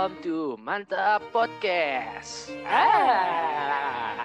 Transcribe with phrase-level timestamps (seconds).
[0.00, 2.48] welcome to Mantap Podcast.
[2.64, 4.16] Ah.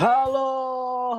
[0.00, 0.48] Halo,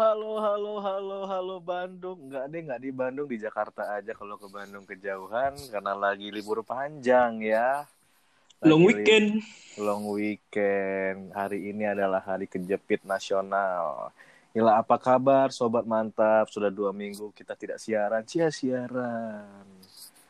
[0.01, 2.25] halo, halo, halo, halo Bandung.
[2.25, 6.65] Enggak deh, enggak di Bandung, di Jakarta aja kalau ke Bandung kejauhan karena lagi libur
[6.65, 7.85] panjang ya.
[8.65, 9.45] Lagi Long weekend.
[9.77, 11.37] Long weekend.
[11.37, 14.09] Hari ini adalah hari kejepit nasional.
[14.51, 16.51] Gila, apa kabar sobat mantap?
[16.51, 18.27] Sudah dua minggu kita tidak siaran.
[18.27, 19.63] Cia siaran.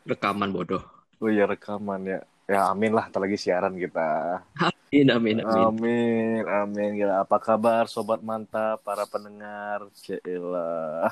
[0.06, 0.82] Rekaman bodoh.
[1.18, 2.20] Oh iya rekaman ya.
[2.46, 4.42] Ya amin lah, ntar lagi siaran kita.
[4.58, 5.66] Amin, amin, amin.
[5.66, 6.90] Amin, amin.
[7.02, 9.90] Gila, apa kabar sobat mantap, para pendengar?
[9.98, 11.10] Cila.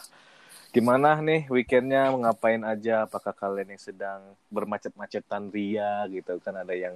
[0.71, 3.11] Gimana nih weekendnya, ngapain aja?
[3.11, 4.23] Apakah kalian yang sedang
[4.55, 6.63] bermacet-macetan ria gitu kan?
[6.63, 6.95] Ada yang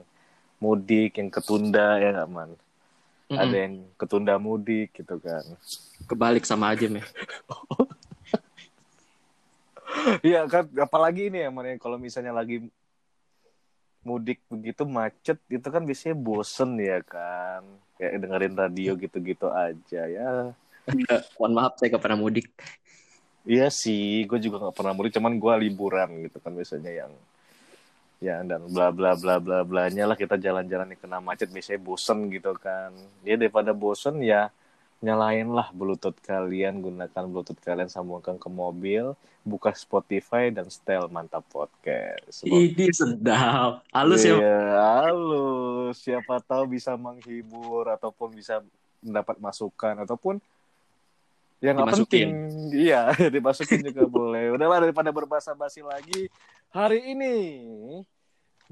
[0.63, 2.51] mudik, yang ketunda ya nggak man?
[3.31, 3.41] Mm-mm.
[3.41, 5.43] Ada yang ketunda mudik gitu kan?
[6.07, 7.05] Kebalik sama aja, meh.
[10.21, 12.61] Iya kan, apalagi ini ya man, yang kalau misalnya lagi
[14.05, 17.65] mudik begitu macet itu kan biasanya bosen ya kan
[17.97, 20.53] kayak dengerin radio gitu-gitu aja ya
[21.41, 22.53] Mohon maaf, saya gak pernah mudik.
[23.45, 27.13] Iya sih, gue juga nggak pernah mudik, cuman gue liburan gitu kan biasanya yang
[28.21, 32.33] ya dan bla bla bla bla blanya lah kita jalan-jalan yang kena macet biasanya bosen
[32.33, 32.93] gitu kan.
[33.21, 34.49] Dia daripada bosen ya
[35.05, 39.13] nyalain lah bluetooth kalian, gunakan bluetooth kalian sambungkan ke mobil,
[39.45, 42.41] buka Spotify dan setel mantap podcast.
[42.49, 43.85] Ini sedap.
[43.93, 44.41] Halus ya.
[44.41, 44.61] Iya,
[45.05, 46.01] halus.
[46.01, 48.65] Siapa tahu bisa menghibur ataupun bisa
[49.05, 50.41] mendapat masukan ataupun
[51.61, 52.29] ya nggak penting.
[52.73, 54.57] Iya, dimasukin juga boleh.
[54.57, 56.33] Udahlah daripada berbahasa basi lagi.
[56.73, 57.37] Hari ini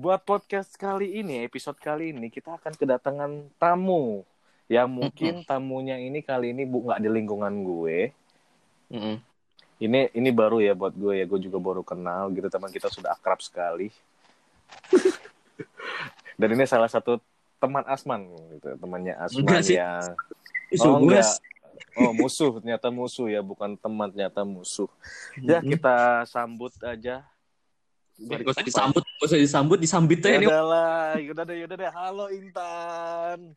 [0.01, 3.31] buat podcast kali ini, episode kali ini kita akan kedatangan
[3.61, 4.25] tamu
[4.73, 8.09] yang mungkin tamunya ini kali ini bu nggak di lingkungan gue.
[8.89, 9.21] Mm-mm.
[9.83, 13.13] Ini ini baru ya buat gue ya, gue juga baru kenal gitu teman kita sudah
[13.13, 13.93] akrab sekali.
[16.41, 17.21] Dan ini salah satu
[17.61, 19.77] teman Asman gitu, temannya Asman Enggak sih.
[19.77, 20.17] yang
[20.81, 21.37] Oh, enggak.
[21.93, 24.89] Oh, musuh, ternyata musuh ya, bukan teman, ternyata musuh.
[25.45, 25.77] Ya, Mm-mm.
[25.77, 27.21] kita sambut aja.
[28.17, 30.49] Gak usah disambut, gak usah disambut, disambit Ya aja nih.
[30.49, 31.91] udah lah, udah deh, udah deh.
[31.93, 33.53] Halo Intan.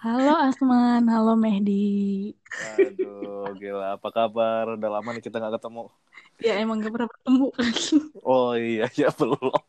[0.00, 2.32] Halo Asman, halo Mehdi.
[2.80, 4.00] Aduh, gila.
[4.00, 4.64] Apa kabar?
[4.72, 5.92] Udah lama nih kita nggak ketemu.
[6.40, 7.72] Ya emang gak pernah ketemu kan.
[8.24, 9.60] Oh iya, ya belum.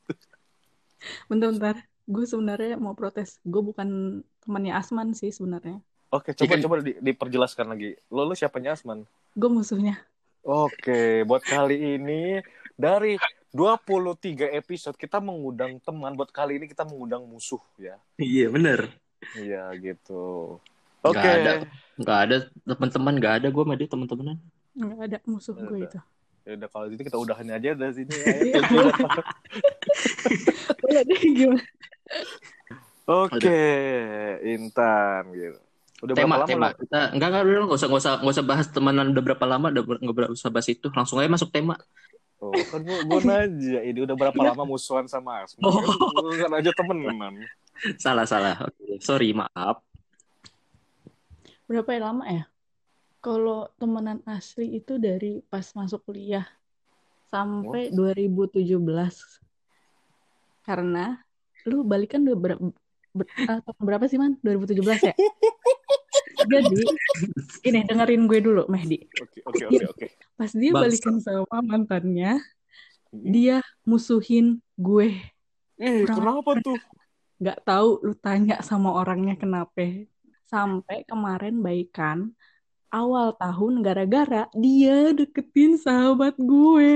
[1.27, 3.43] Bentar-bentar, gue sebenarnya mau protes.
[3.43, 5.83] Gue bukan temannya Asman sih sebenarnya.
[6.15, 7.99] Oke, coba Iya coba di- diperjelaskan lagi.
[8.07, 9.03] Lo lo siapanya Asman?
[9.35, 9.99] Gue musuhnya.
[10.47, 12.39] Oke, buat kali ini
[12.79, 13.19] dari
[13.51, 16.15] 23 episode kita mengundang teman.
[16.15, 17.99] Buat kali ini kita mengundang musuh ya.
[18.15, 19.00] Iya, bener.
[19.37, 20.57] Iya gitu.
[21.01, 21.17] Oke.
[21.17, 21.65] ada.
[22.01, 24.37] Gak ada teman-teman, gak ada gue sama dia teman-temanan.
[24.77, 25.87] Gak ada musuh gue Ada.
[25.89, 25.99] itu.
[26.41, 28.33] Ya udah kalau gitu kita udahan aja dari sini ya.
[28.41, 28.61] Iya.
[30.81, 31.63] Boleh deh gimana?
[33.05, 33.61] Oke,
[34.45, 35.59] Intan gitu.
[36.01, 36.67] Udah tema, berapa lama tema.
[36.73, 39.67] Kita enggak enggak udah nggak usah nggak usah nggak usah bahas temenan udah berapa lama,
[39.69, 40.87] udah ber- nggak usah bahas itu.
[40.89, 41.77] Langsung aja masuk tema.
[42.41, 45.61] Oh, kan gua, gua nanya ini udah berapa lama musuhan sama Asma?
[45.61, 45.77] Oh.
[45.77, 47.37] Kan, kan aja temenan.
[47.97, 48.55] Salah salah.
[48.67, 49.81] Oke, sorry maaf.
[51.65, 52.43] Berapa ya lama ya?
[53.21, 56.45] Kalau temenan asli itu dari pas masuk kuliah
[57.31, 58.75] sampai 2017.
[60.61, 61.21] Karena
[61.65, 62.53] lu balikan udah ber,
[63.13, 64.37] ber- ah, tahun berapa sih man?
[64.41, 65.15] 2017 ya?
[66.51, 66.83] Jadi,
[67.69, 69.05] ini dengerin gue dulu Mehdi.
[69.21, 70.05] Oke, oke, oke, oke.
[70.35, 70.81] Pas dia Bangsa.
[70.89, 72.41] balikan sama mantannya,
[73.13, 75.21] dia musuhin gue.
[75.77, 76.77] Eh, kurang kenapa tuh?
[77.41, 80.05] Gak tahu lu tanya sama orangnya kenapa.
[80.45, 82.37] Sampai kemarin baikan
[82.93, 86.93] awal tahun gara-gara dia deketin sahabat gue.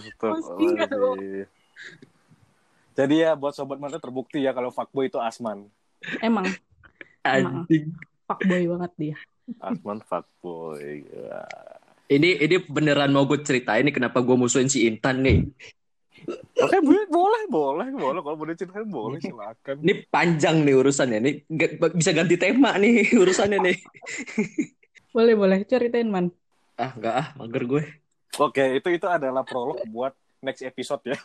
[0.00, 1.46] Astagfirullahaladzim.
[2.98, 5.70] Jadi ya buat sobat mata terbukti ya kalau fuckboy itu Asman.
[6.18, 6.50] Emang
[7.22, 7.64] Emang.
[7.64, 7.94] Anjing.
[8.26, 9.16] fuckboy banget dia.
[9.62, 11.06] Asman fuckboy.
[11.06, 11.46] Ya.
[12.10, 15.46] Ini ini beneran mau gue ceritain nih kenapa gue musuhin si Intan nih.
[16.60, 18.20] Oke, boleh, boleh, boleh, boleh.
[18.20, 19.76] Kalau mau diceritain boleh, silakan.
[19.80, 21.18] Ini panjang nih urusannya.
[21.22, 21.30] Ini
[21.96, 23.76] bisa ganti tema nih urusannya nih.
[25.10, 26.28] Boleh boleh ceritain man.
[26.76, 27.82] Ah enggak ah mager gue.
[28.38, 31.18] Oke, itu itu adalah prolog buat next episode ya.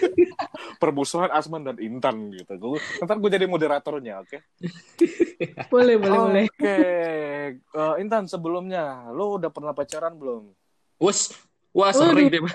[0.82, 2.52] Permusuhan Asman dan Intan gitu.
[2.54, 4.38] Gue, ntar gue jadi moderatornya, oke?
[5.72, 6.44] Boleh boleh boleh.
[6.52, 6.76] Oke,
[7.56, 10.50] Eh, Intan sebelumnya, lo udah pernah pacaran belum?
[10.98, 11.32] Wes,
[11.72, 12.40] wah sering deh.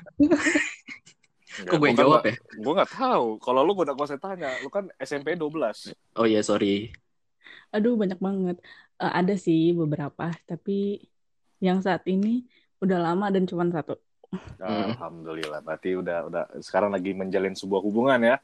[1.52, 2.36] Kok gue yang jawab ya?
[2.56, 3.26] Gue gak tahu.
[3.38, 4.50] Kalau lu gue udah gak usah tanya.
[4.64, 5.92] Lu kan SMP 12.
[6.16, 6.92] Oh iya sorry.
[7.72, 8.58] Aduh banyak banget.
[8.98, 11.04] Eh, ada sih beberapa, tapi
[11.60, 12.46] yang saat ini
[12.80, 14.00] udah lama dan cuma satu.
[14.32, 14.96] Hmm.
[14.96, 15.60] Alhamdulillah.
[15.60, 18.38] Berarti udah udah sekarang lagi menjalin sebuah hubungan ya.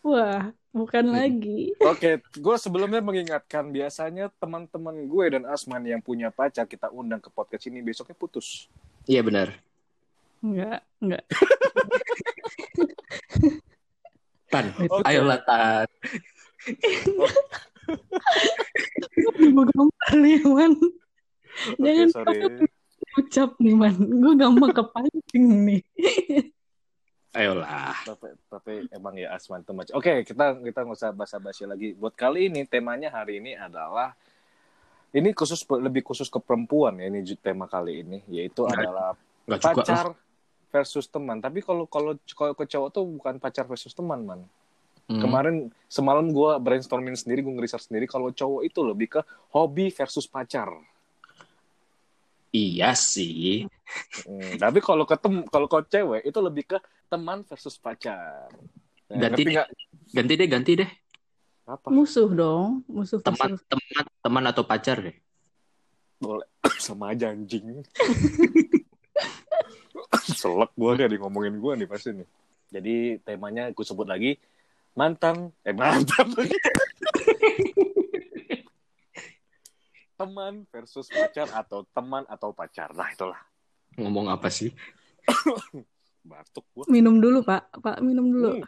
[0.00, 1.16] Wah, bukan Hmm.
[1.16, 1.76] lagi.
[1.80, 7.28] Oke, gue sebelumnya mengingatkan biasanya teman-teman gue dan Asman yang punya pacar kita undang ke
[7.28, 8.68] podcast ini besoknya putus.
[9.04, 9.56] Iya benar.
[10.40, 11.24] Enggak, enggak.
[14.50, 15.02] Tan, Oke.
[15.06, 15.86] ayolah Tan.
[19.38, 20.72] Gue gampar nih, Man.
[21.78, 22.38] Jangan sorry.
[23.16, 23.94] ucap nih, Man.
[23.96, 25.82] Gue gampang kepancing nih.
[27.30, 27.94] Ayolah.
[28.02, 29.94] Tapi, tapi emang ya Asman itu macam.
[29.94, 31.94] Oke, kita kita nggak usah basa-basi lagi.
[31.94, 34.18] Buat kali ini temanya hari ini adalah
[35.14, 39.10] ini khusus lebih khusus ke perempuan ya ini tema kali ini yaitu Nggak- adalah
[39.46, 40.14] Nggak juga.
[40.70, 41.38] Versus teman.
[41.38, 44.40] Tapi kalau kalau kalau ke cowok tuh bukan pacar versus teman, man.
[45.10, 45.18] Hmm.
[45.18, 45.56] Kemarin
[45.90, 49.20] semalam gue brainstorming sendiri, gue ngeresearch sendiri kalau cowok itu lebih ke
[49.50, 50.70] hobi versus pacar.
[52.50, 53.66] Iya sih.
[54.22, 58.46] Hmm, tapi kalau ke tem kalau ke cewek itu lebih ke teman versus pacar.
[59.10, 59.52] Nah, Ganti deh.
[59.58, 59.68] nggak?
[60.14, 60.90] Ganti deh, ganti deh.
[61.66, 61.90] Apa?
[61.90, 62.82] Musuh dong.
[62.86, 65.14] Musuh Teman, versus- teman, teman atau pacar deh.
[66.18, 66.46] Boleh.
[66.82, 67.82] Sama aja anjing.
[70.40, 72.28] Selek gue nih di ngomongin gue nih pasti nih.
[72.70, 72.94] Jadi
[73.26, 74.38] temanya gue sebut lagi
[74.94, 76.34] mantan eh mantan
[80.20, 82.92] teman versus pacar atau teman atau pacar.
[82.92, 83.40] Nah itulah
[83.98, 84.70] Ngomong apa sih?
[86.30, 86.84] batuk gue.
[86.86, 87.80] Minum dulu, Pak.
[87.80, 88.60] Pak, minum dulu.
[88.60, 88.66] Hmm.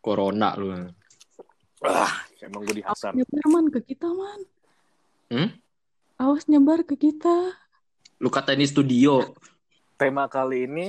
[0.00, 0.72] Corona lu.
[1.84, 3.18] Ah, emang gue di Hasan.
[3.18, 4.40] Nyebar, Man, ke kita, Man.
[5.28, 5.48] Hmm?
[6.18, 7.54] Awas nyebar ke kita.
[8.18, 9.22] Lu kata ini studio.
[9.98, 10.86] Tema kali ini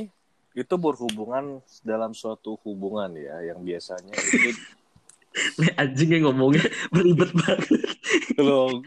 [0.53, 4.53] itu berhubungan dalam suatu hubungan ya yang biasanya itu
[5.81, 7.69] Anjing yang ngomongnya beribet banget.
[8.41, 8.81] loh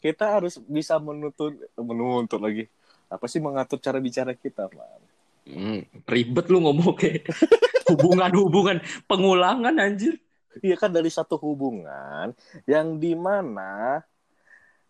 [0.00, 2.64] kita harus bisa menuntut menuntut lagi
[3.12, 5.00] apa sih mengatur cara bicara kita man
[5.42, 7.18] Hmm, ribet lu ngomongnya.
[7.90, 8.78] Hubungan-hubungan.
[9.10, 10.22] Pengulangan anjir.
[10.60, 12.36] iya kan dari satu hubungan
[12.68, 14.04] yang di mana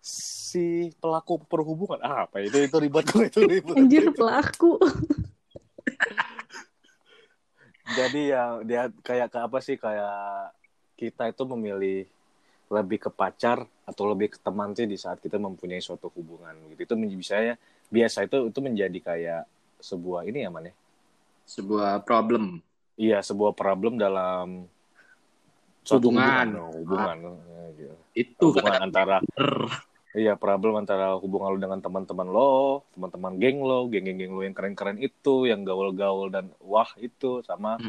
[0.02, 4.74] si pelaku perhubungan ah, apa itu itu ribet itu ribet Anjir, pelaku.
[7.94, 10.50] jadi ya dia kayak ke apa sih kayak
[10.96, 12.06] kita itu memilih
[12.66, 16.82] lebih ke pacar atau lebih ke teman sih di saat kita mempunyai suatu hubungan gitu
[16.82, 17.54] itu menjadi biasanya
[17.92, 19.42] biasa itu itu menjadi kayak
[19.78, 20.74] sebuah ini ya man ya
[21.42, 22.62] Sebuah problem.
[22.96, 24.64] iya sebuah problem dalam
[25.82, 26.54] suatu Hubungan.
[26.70, 27.42] hubungan, hubungan.
[27.50, 27.94] Ya, gitu.
[28.14, 29.18] Itu hubungan antara.
[30.12, 35.00] Iya problem antara hubungan lo dengan teman-teman lo teman-teman geng lo geng-geng lo yang keren-keren
[35.00, 37.80] itu yang gaul-gaul dan wah itu sama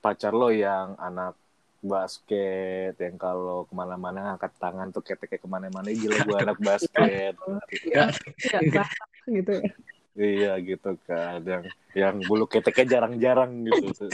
[0.00, 1.36] pacar lo yang anak
[1.82, 7.34] basket yang kalau ke mana-mana ngangkat tangan tuh keteknya ke mana-mana gila gue anak basket
[7.82, 8.06] Ya,
[8.70, 9.62] basah gitu ya.
[10.14, 14.08] iya gitu kan yang yang bulu keteknya jarang-jarang gitu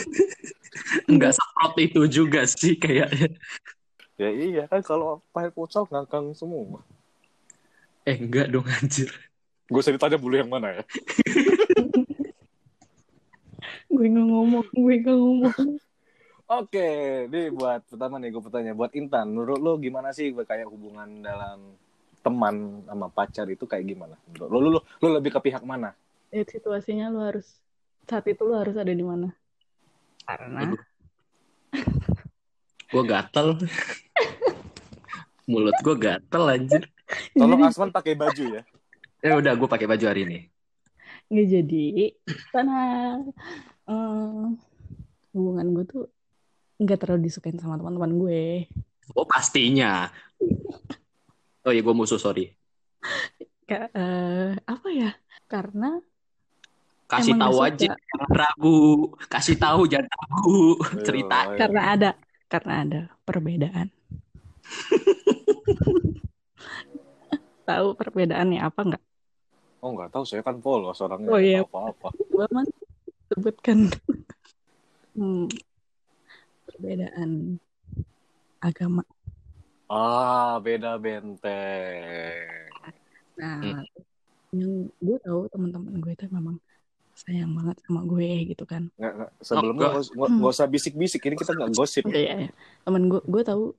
[1.06, 3.37] Enggak seperti itu juga sih kayaknya.
[4.18, 6.82] Ya iya kan kalau main futsal ngangkang semua
[8.02, 9.12] Eh enggak dong anjir.
[9.68, 10.82] gue usah ditanya bulu yang mana ya
[13.88, 15.56] Gue nggak ngomong, gue nggak ngomong.
[16.48, 16.88] oke
[17.28, 21.76] nih buat pertama nih gue bertanya buat Intan menurut lo gimana sih kayak hubungan dalam
[22.25, 25.92] teman sama pacar itu kayak gimana lo lo lo, lo lebih ke pihak mana
[26.28, 27.60] Lihat situasinya lu harus
[28.04, 29.32] saat itu lu harus ada di mana?
[30.25, 30.80] Karena Aduh.
[32.88, 33.56] Gue gatel.
[35.49, 36.85] Mulut gue gatel anjir.
[37.33, 38.62] tolong Asman pakai baju ya
[39.25, 40.38] Ya udah gue pakai baju hari ini.
[41.28, 41.87] nggak jadi
[42.52, 42.81] karena
[43.85, 44.45] eh,
[45.33, 46.05] hubungan gue tuh
[46.78, 48.40] nggak terlalu disukain sama teman-teman gue
[49.17, 50.12] Oh pastinya.
[51.64, 52.52] Oh iya gue musuh sorry.
[53.64, 55.17] Ka- eh, apa ya
[55.49, 56.00] karena
[57.09, 58.81] Kasih tahu aja, jangan ragu.
[59.33, 60.76] Kasih tahu jangan ragu.
[61.09, 61.57] Cerita.
[61.57, 62.11] Karena ada
[62.52, 63.88] karena ada perbedaan
[67.64, 69.04] tahu perbedaannya apa nggak
[69.78, 71.62] Oh nggak tahu saya kan polos orangnya Oh, iya.
[71.62, 72.08] apa apa.
[72.10, 72.66] gue man
[73.30, 73.87] sebutkan
[75.14, 75.46] hmm,
[76.66, 77.62] perbedaan
[78.58, 79.06] agama
[79.87, 82.68] Ah beda benteng.
[83.38, 83.87] nah Hmm.
[84.50, 86.58] yang gue tahu teman-teman gue itu memang
[87.14, 89.30] sayang banget sama gue gitu kan Nggak, nggak.
[89.38, 89.92] Sebelumnya nggak.
[89.94, 92.02] nggak us- nggak nggak usah bisik-bisik ini kita nggak gosip.
[92.08, 92.50] Iya, iya.
[92.82, 93.78] temen gue gue tahu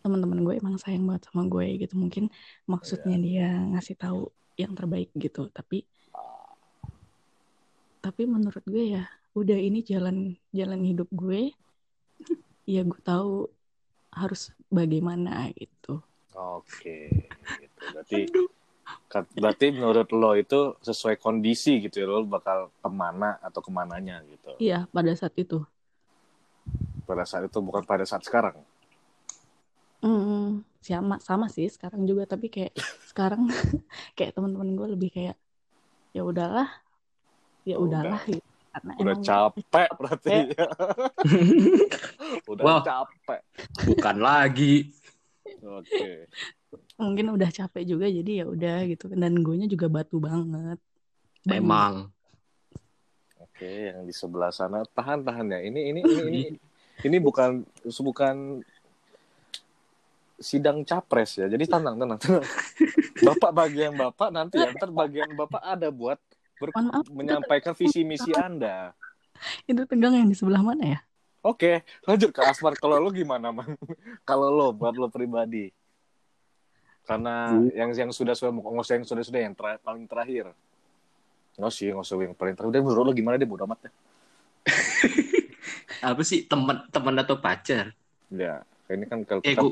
[0.00, 2.32] teman-teman gue emang sayang banget sama gue gitu mungkin
[2.64, 5.84] maksudnya dia ngasih tahu yang terbaik gitu tapi
[8.00, 9.04] tapi menurut gue ya
[9.36, 11.52] udah ini jalan jalan hidup gue
[12.74, 13.48] ya gue tahu
[14.10, 16.02] harus bagaimana gitu
[16.40, 17.10] Oke.
[17.58, 17.78] Gitu.
[17.90, 18.20] Berarti
[19.10, 24.22] Berarti menurut lo itu sesuai kondisi gitu ya, lo bakal ke mana atau ke mananya
[24.26, 24.54] gitu.
[24.62, 25.62] Iya, pada saat itu.
[27.06, 28.62] Pada saat itu bukan pada saat sekarang.
[30.00, 32.72] Hmm, sama sama sih sekarang juga tapi kayak
[33.10, 33.48] sekarang
[34.16, 35.36] kayak teman-teman gue lebih kayak
[36.16, 36.68] ya udahlah
[37.68, 38.40] ya Oh, udahlah gitu.
[38.70, 40.36] karena Udah emang capek berarti.
[42.50, 42.82] Udah Wah.
[42.82, 43.40] capek.
[43.86, 44.74] Bukan lagi.
[45.60, 46.30] Oke.
[47.00, 50.76] mungkin udah capek juga jadi ya udah gitu dan gue juga batu banget
[51.44, 51.60] Banget.
[51.64, 51.94] Emang.
[53.40, 55.60] Oke, yang di sebelah sana tahan tahan ya.
[55.64, 56.40] Ini ini ini ini,
[57.00, 58.60] ini bukan bukan
[60.40, 61.46] sidang capres ya.
[61.46, 62.44] Jadi tenang tenang tenang.
[63.26, 64.72] Bapak bagian bapak nanti ya.
[64.72, 66.16] Ntar bagian bapak ada buat
[66.56, 68.96] ber- maaf menyampaikan visi misi anda.
[69.70, 71.00] itu tegang yang di sebelah mana ya
[71.40, 72.76] Oke, lanjut ke Asmar.
[72.76, 73.72] Kalau lo gimana, Man?
[74.28, 75.72] Kalau lo, buat lo pribadi.
[77.08, 80.52] Karena yang yang sudah sudah usah yang sudah sudah yang ter- paling terakhir.
[81.56, 82.72] Nggak sih, nggak usah yang paling terakhir.
[82.76, 83.92] Udah menurut lo gimana deh, bodo amat deh.
[86.04, 87.92] Apa sih teman teman atau pacar?
[88.30, 89.64] Ya, ini kan kalau Eh, kita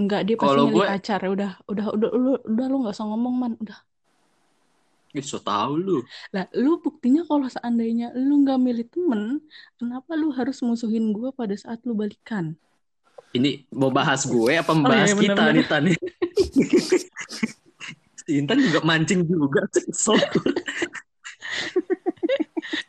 [0.00, 1.20] Enggak, dia pasti Kalau milih gue- pacar.
[1.20, 3.52] Ya Udah, udah, udah, udah, udah lu nggak usah ngomong man.
[3.60, 3.76] Udah.
[5.10, 6.00] Ih, so tau lu.
[6.30, 9.42] Lah, lu buktinya kalau seandainya lu nggak milih temen,
[9.74, 12.54] kenapa lu harus musuhin gue pada saat lu balikan?
[13.30, 15.54] Ini mau bahas gue apa membahas iya, kita benar-benar.
[15.54, 15.84] nih Tan?
[18.22, 19.66] si Intan juga mancing juga.
[19.70, 20.18] Kesel.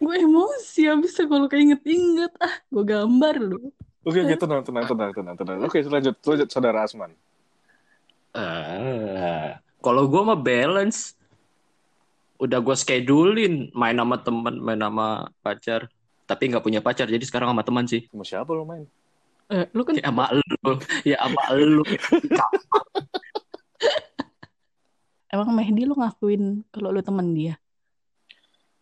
[0.01, 2.31] gue emosi abis kalau keinget-inget.
[2.37, 3.61] Ah, gue gambar lu.
[4.01, 5.57] Oke, oke, tenang, tenang, tenang, tenang, tenang.
[5.61, 7.13] Oke, lanjut, lanjut, saudara Asman.
[8.33, 11.13] Ah, kalau gue mah balance.
[12.41, 15.85] Udah gue schedulein main sama temen, main sama pacar.
[16.25, 18.09] Tapi nggak punya pacar, jadi sekarang sama teman sih.
[18.09, 18.89] Sama siapa lo main?
[19.53, 20.73] Eh, lu kan Ya sama lu,
[21.05, 21.83] ya sama lu.
[25.31, 27.61] emang Mehdi lu ngakuin kalau lu temen dia.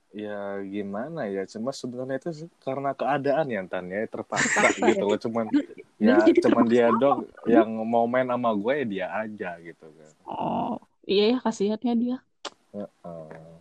[0.09, 5.45] Ya gimana ya, cuma sebenarnya itu karena keadaan ya Tan ya terpaksa gitu loh, cuman
[6.01, 10.11] ya Jadi cuman dia dong yang mau main sama gue ya dia aja gitu kan.
[10.25, 12.17] Oh, iya ya kasihannya dia.
[12.73, 13.59] Heeh.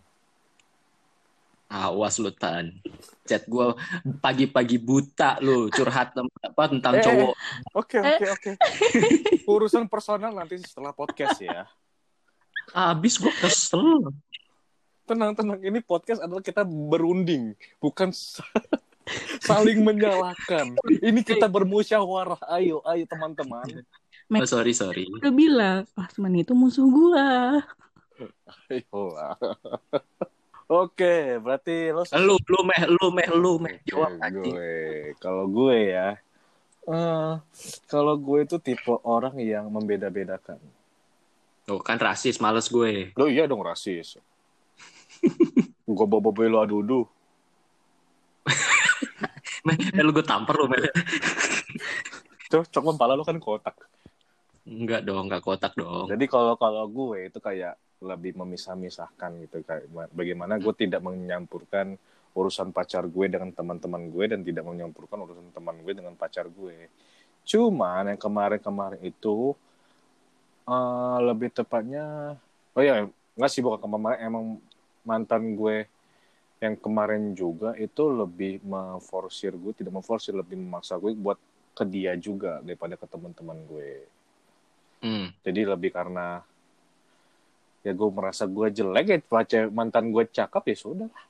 [1.69, 2.81] Awas lu Tan.
[3.29, 3.77] Chat gue
[4.17, 7.33] pagi-pagi buta lu curhat apa tentang Eh, cowok.
[7.77, 8.51] Oke oke oke.
[9.45, 11.69] Urusan personal nanti setelah podcast ya.
[12.73, 14.09] Abis gue kesel.
[15.09, 18.45] Tenang tenang, ini podcast adalah kita berunding, bukan sa-
[19.49, 20.77] saling menyalahkan.
[20.85, 22.37] Ini kita bermusyawarah.
[22.53, 23.81] Ayo ayo teman-teman.
[24.29, 25.09] Oh, sorry sorry.
[25.09, 27.57] Udah bilang, Asman itu musuh gua.
[28.69, 29.33] Ayo lah.
[30.85, 36.13] Oke, berarti lo Lu lu meh lu meh lu meh jawab gue kalau gue ya
[36.85, 37.33] eh
[37.89, 40.61] kalau gue itu tipe orang yang membeda-bedakan
[41.65, 43.09] Tuh kan rasis males gue.
[43.17, 44.21] lo iya dong rasis
[45.89, 46.79] gue bawa bawa lo adu
[49.67, 50.79] Meh, eh, lu gue tampar lu meh.
[52.47, 53.75] tuh cok kepala lo kan kotak
[54.69, 56.07] Enggak dong, enggak kotak dong.
[56.07, 61.99] jadi kalau kalau gue itu kayak lebih memisah-misahkan gitu kayak bagaimana gue tidak menyampurkan
[62.37, 66.87] urusan pacar gue dengan teman-teman gue dan tidak menyampurkan urusan teman gue dengan pacar gue
[67.43, 69.51] cuman yang kemarin-kemarin itu
[70.69, 72.37] eh, lebih tepatnya
[72.77, 73.03] oh ya
[73.35, 74.45] nggak sih bukan kemarin emang
[75.09, 75.89] mantan gue
[76.61, 81.39] yang kemarin juga itu lebih memforsir gue tidak memforsir lebih memaksa gue buat
[81.73, 83.91] ke dia juga daripada ke teman-teman gue
[84.99, 85.31] Hmm.
[85.47, 86.43] jadi lebih karena
[87.87, 91.23] ya gue merasa gue jelek ya pacar mantan gue cakep ya sudah lah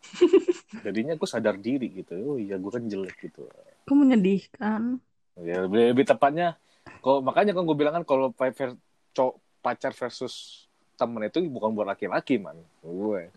[0.84, 3.48] jadinya gue sadar diri gitu oh iya gue kan jelek gitu
[3.88, 5.00] Kok menyedihkan?
[5.40, 6.60] ya lebih, lebih tepatnya
[7.00, 8.28] kok makanya kan gue bilang kan kalau
[9.64, 10.68] pacar versus
[11.00, 12.60] temen itu bukan buat laki-laki man.
[12.84, 13.32] Gue.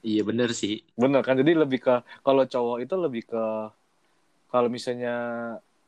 [0.00, 0.80] Iya bener sih.
[0.96, 1.36] bener kan?
[1.36, 3.44] Jadi lebih ke kalau cowok itu lebih ke
[4.48, 5.14] kalau misalnya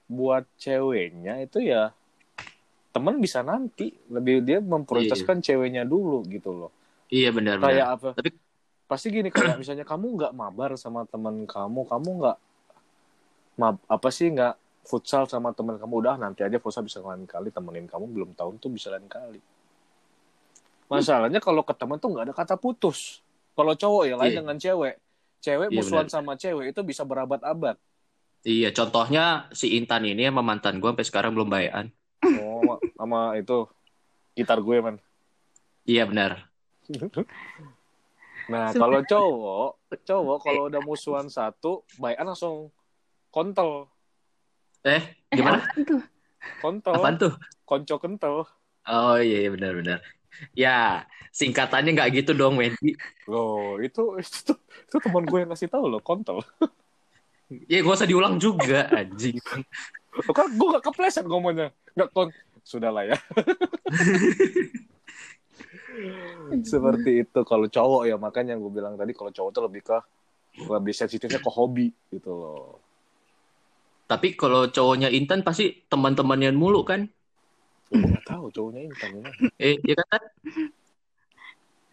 [0.04, 1.96] buat ceweknya itu ya
[2.92, 3.96] temen bisa nanti.
[4.12, 6.72] Lebih dia memprioritaskan ceweknya dulu gitu loh.
[7.08, 7.96] Iya benar kayak benar.
[7.96, 8.10] apa?
[8.20, 8.36] Tapi-
[8.88, 12.38] pasti gini kayak misalnya kamu nggak mabar sama teman kamu kamu nggak
[13.60, 14.56] mab apa sih nggak
[14.88, 18.56] futsal sama teman kamu udah nanti aja futsal bisa lain kali temenin kamu belum tahun
[18.56, 19.36] tuh bisa lain kali
[20.88, 23.20] masalahnya kalau ke teman tuh nggak ada kata putus
[23.52, 24.38] kalau cowok ya lain Iya.
[24.40, 24.94] dengan cewek
[25.38, 27.76] cewek Iya, musuhan sama cewek itu bisa berabad-abad
[28.42, 31.90] Iya, contohnya si Intan ini sama mantan gue sampai sekarang belum bayan.
[32.24, 33.66] oh sama- itu
[34.32, 34.96] gitar gue man
[35.84, 36.48] Iya benar.
[38.48, 39.70] nah kalau cowok
[40.08, 42.72] cowok kalau udah musuhan satu bayan langsung
[43.28, 43.92] kontol
[44.86, 45.58] Eh, Eh, gimana?
[45.60, 46.02] apaan tuh?
[46.56, 47.34] kontol Apaan tuh?
[47.66, 48.46] konco kental
[48.88, 50.00] Oh iya, iya benar benar.
[50.54, 52.94] Ya, singkatannya nggak gitu dong, Wendy.
[53.26, 56.42] Loh, itu itu, itu teman gue yang ngasih tahu loh, kontol.
[57.70, 59.40] Ya, gak usah diulang juga, anjing.
[59.40, 61.72] Kan gue gak kepleset ngomongnya.
[61.96, 62.28] Gak kon.
[62.60, 63.16] Sudahlah ya.
[66.60, 69.98] Seperti itu kalau cowok ya makanya gue bilang tadi kalau cowok tuh lebih ke
[70.68, 72.76] lebih sensitifnya ke hobi gitu loh.
[74.04, 77.08] Tapi kalau cowoknya Intan pasti teman-temannya mulu kan?
[77.88, 79.30] Gue gak tahu cowoknya Intan ini.
[79.56, 80.22] Eh, iya kan?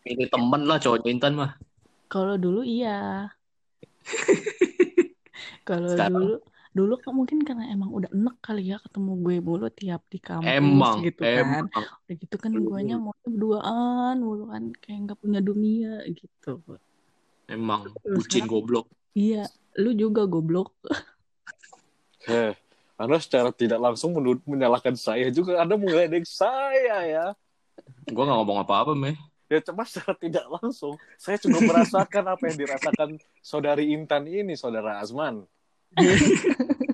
[0.06, 1.52] Ini teman lah cowoknya Intan mah.
[2.12, 3.32] Kalau dulu iya.
[5.68, 6.36] Kalau dulu
[6.76, 10.60] dulu kan mungkin karena emang udah enek kali ya ketemu gue mulu tiap di kampus
[10.60, 11.64] Emang, gitu kan.
[11.64, 11.68] emang.
[11.72, 16.60] Udah gitu kan guanya mau berduaan mulu kan kayak nggak punya dunia gitu.
[17.48, 18.92] Emang Terus bucin goblok.
[19.16, 19.48] Iya,
[19.80, 20.76] lu juga goblok.
[22.28, 22.52] Heh,
[22.96, 25.60] Anda secara tidak langsung menurut menyalahkan saya juga.
[25.60, 27.26] Anda mengledek saya ya.
[28.08, 29.20] Gua nggak ngomong apa-apa, meh.
[29.52, 30.96] Ya cuma secara tidak langsung.
[31.20, 33.10] Saya juga merasakan apa yang dirasakan
[33.44, 35.44] saudari Intan ini, saudara Azman.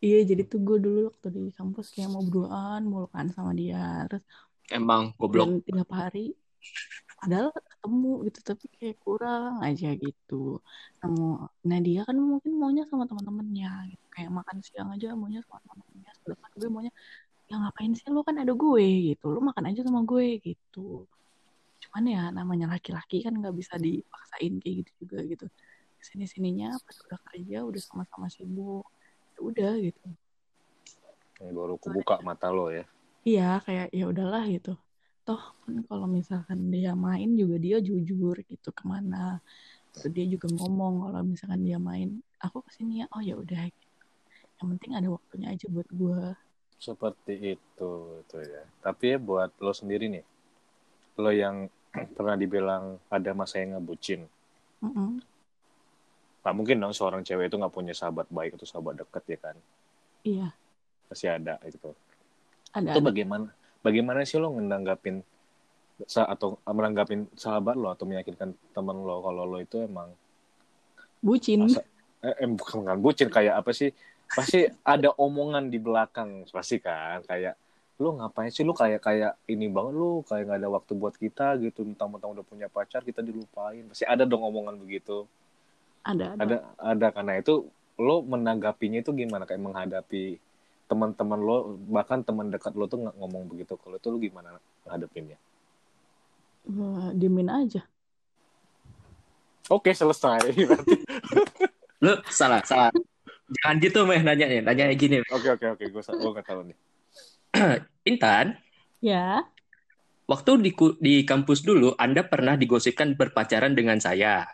[0.00, 4.08] Iya, jadi tuh gue dulu waktu di kampus kayak mau berduaan mulu kan sama dia.
[4.08, 4.24] Terus
[4.72, 5.60] Emang goblok.
[5.60, 6.32] tiap hari
[7.20, 10.64] padahal ketemu gitu tapi kayak kurang aja gitu.
[11.04, 14.04] Nemu- nah dia kan mungkin maunya sama teman-temannya gitu.
[14.10, 16.92] kayak makan siang aja maunya sama teman-temannya sedangkan gue maunya
[17.50, 18.20] ya ngapain sih lu?
[18.24, 19.26] Kan ada gue gitu.
[19.28, 21.04] Lu makan aja sama gue gitu.
[21.84, 25.46] Cuman ya namanya laki-laki kan nggak bisa dipaksain kayak gitu juga gitu.
[26.00, 28.88] Sini sininya pas udah kerja udah sama-sama sibuk
[29.36, 30.08] ya udah gitu.
[31.40, 32.84] Ini baru kebuka mata lo ya.
[33.24, 34.76] Iya, kayak ya udahlah gitu.
[35.24, 39.38] Toh kan kalau misalkan dia main juga dia jujur gitu ke mana.
[39.90, 43.68] Terus dia juga ngomong kalau misalkan dia main, aku ke sini ya, oh ya udah.
[44.60, 46.38] Yang penting ada waktunya aja buat gua.
[46.80, 47.90] Seperti itu,
[48.24, 48.62] itu ya.
[48.80, 50.24] Tapi ya buat lo sendiri nih,
[51.20, 51.68] lo yang
[52.16, 54.24] pernah dibilang ada masa yang ngebucin.
[54.80, 55.20] Mm-mm.
[56.40, 59.56] Nggak mungkin dong seorang cewek itu nggak punya sahabat baik atau sahabat deket ya kan?
[60.24, 60.48] Iya,
[61.10, 61.92] Pasti ada gitu.
[62.72, 62.94] ada.
[62.94, 63.08] Itu ada.
[63.10, 63.50] bagaimana?
[63.80, 65.24] Bagaimana sih lo menanggapin
[66.08, 70.12] atau menanggapin sahabat lo atau meyakinkan temen lo kalau lo itu emang
[71.20, 71.68] Bucin.
[71.68, 71.84] Masa-
[72.24, 73.92] eh, eh, bukan bukan bucin kayak apa sih?
[74.30, 77.20] Pasti ada omongan di belakang pasti kan?
[77.28, 77.60] Kayak
[78.00, 78.64] lu ngapain sih?
[78.64, 81.84] Lu kayak kayak ini banget lu kayak nggak ada waktu buat kita gitu.
[81.84, 83.84] Mentang-mentang udah punya pacar kita dilupain.
[83.92, 85.28] Pasti ada dong omongan begitu.
[86.00, 86.44] Ada, ada.
[86.44, 87.06] ada ada.
[87.12, 87.68] Karena itu
[88.00, 89.44] lo menanggapinya itu gimana?
[89.44, 90.40] Kayak menghadapi
[90.90, 95.38] teman-teman lo bahkan teman dekat lo tuh nggak ngomong begitu kalau itu lo gimana menghadapinya
[96.60, 97.86] Eh, diemin aja.
[99.66, 100.94] oke selesai berarti
[102.04, 102.88] Lu salah, salah.
[103.60, 104.64] Jangan gitu, meh, nanya nih.
[104.64, 105.20] Nanya gini.
[105.20, 106.76] oke oke oke gue gue nggak tahu nih
[108.10, 108.56] Intan,
[109.00, 109.44] Ya,
[110.24, 114.44] waktu di, di kampus dulu, Anda pernah digosipkan berpacaran dengan saya.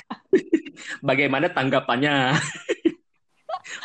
[1.08, 2.36] Bagaimana tanggapannya?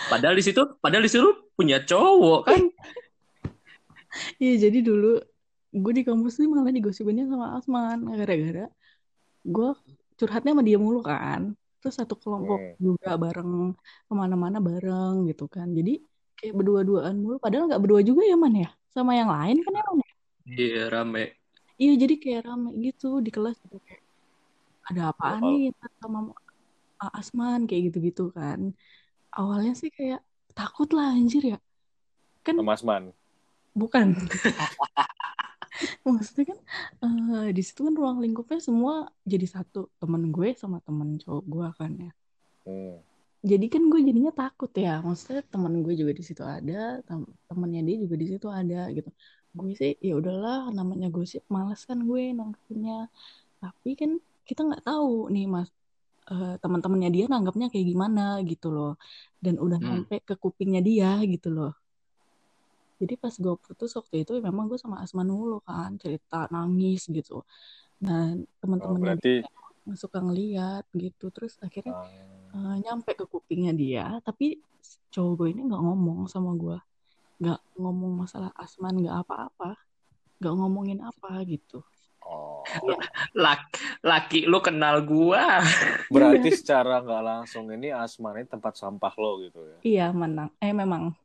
[0.08, 2.62] Padahal di situ, padahal di situ punya cowok kan?
[4.44, 5.20] iya jadi dulu
[5.78, 8.66] gue di kampus nih malah digosipinnya sama Asman gara-gara
[9.44, 9.70] gue
[10.18, 11.54] curhatnya sama dia mulu kan.
[11.78, 12.76] Terus satu kelompok Hmm.
[12.82, 15.70] juga bareng ke mana-mana bareng gitu kan.
[15.72, 16.02] Jadi
[16.36, 17.38] kayak berdua-duaan mulu.
[17.38, 18.70] Padahal nggak berdua juga ya man ya.
[18.90, 20.14] Sama yang lain kan emang ya.
[20.48, 21.38] Iya, rame.
[21.78, 24.02] Iya jadi kayak rame gitu di kelas gitu kayak
[24.88, 25.52] ada apaan Oh.
[25.54, 25.70] nih
[26.02, 26.34] sama
[27.14, 28.74] Asman kayak gitu-gitu kan.
[29.38, 30.26] Awalnya sih kayak
[30.58, 31.60] takut lah anjir ya.
[32.42, 33.14] Kan sama Asman
[33.78, 34.18] bukan.
[36.06, 36.60] Maksudnya kan
[37.06, 41.68] eh, di situ kan ruang lingkupnya semua jadi satu temen gue sama temen cowok gue
[41.78, 42.12] kan ya.
[42.66, 42.98] Hmm.
[43.46, 44.98] Jadi kan gue jadinya takut ya.
[45.06, 49.14] Maksudnya temen gue juga di situ ada, tem- temennya dia juga di situ ada gitu.
[49.54, 53.14] Gue sih ya udahlah namanya gosip males kan gue nangkepinnya.
[53.62, 54.12] Tapi kan
[54.50, 55.70] kita nggak tahu nih mas
[56.32, 58.92] eh, teman-temannya dia nanggapnya kayak gimana gitu loh.
[59.44, 59.86] Dan udah Hmm.
[59.88, 61.72] nyampe ke kupingnya dia gitu loh.
[63.02, 67.46] Jadi pas gue putus waktu itu memang gue sama Asman dulu kan cerita nangis gitu.
[68.02, 71.26] Dan Oh, teman-temannya berarti dia suka ngeliat gitu.
[71.36, 72.10] Terus akhirnya ah,
[72.56, 74.46] eh, nyampe ke kupingnya dia tapi
[75.14, 76.78] cowok gue ini nggak ngomong sama gue
[77.42, 79.78] nggak ngomong masalah asman nggak apa-apa
[80.40, 81.82] nggak ngomongin apa gitu
[82.28, 82.62] oh.
[83.32, 85.64] Laki, laki lu kenal gua.
[86.14, 89.78] Berarti secara nggak langsung ini Asman ini tempat sampah lo gitu ya.
[89.82, 91.16] iya menang eh memang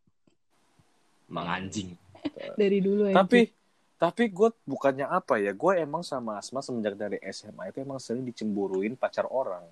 [1.26, 1.96] Emang anjing.
[2.54, 3.50] dari dulu aja Tapi
[4.02, 8.26] tapi gue bukannya apa ya, gue emang sama Asma semenjak dari SMA itu emang sering
[8.26, 9.62] dicemburuin pacar orang.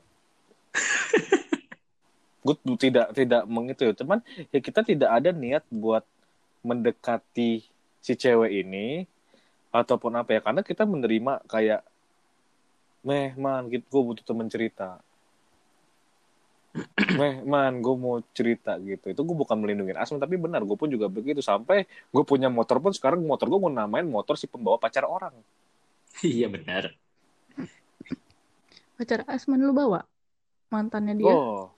[2.46, 4.22] gue tidak tidak mengitu ya, cuman
[4.54, 6.06] ya kita tidak ada niat buat
[6.62, 7.66] mendekati
[8.00, 9.04] si cewek ini
[9.70, 11.80] ataupun apa ya karena kita menerima kayak
[13.06, 14.98] meh man gitu gue butuh temen cerita
[17.20, 20.90] meh man gue mau cerita gitu itu gue bukan melindungi Asman tapi benar gue pun
[20.90, 24.76] juga begitu sampai gue punya motor pun sekarang motor gue mau namain motor si pembawa
[24.76, 25.32] pacar orang
[26.20, 26.92] Iya benar.
[28.98, 30.04] Pacar Asman lu bawa?
[30.70, 31.34] Mantannya dia?
[31.34, 31.72] oh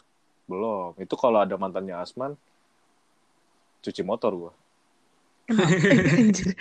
[0.50, 2.36] belum itu kalau ada mantannya Asman
[3.80, 4.52] cuci motor gue?
[6.18, 6.52] Anjir.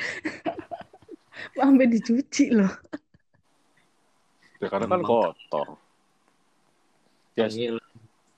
[1.52, 2.72] Sampai dicuci loh.
[4.58, 5.68] ya, karena kan kotor
[7.34, 7.82] ya Tengil.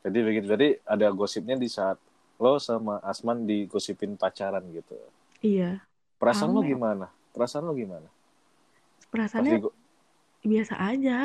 [0.02, 1.98] jadi begitu jadi ada gosipnya di saat
[2.36, 4.96] lo sama Asman digosipin pacaran gitu
[5.40, 5.84] Iya.
[6.16, 6.70] perasaan lo Rame.
[6.70, 8.08] gimana perasaan lo gimana
[9.04, 9.78] Pasti Perasaannya gua-
[10.42, 11.18] biasa aja.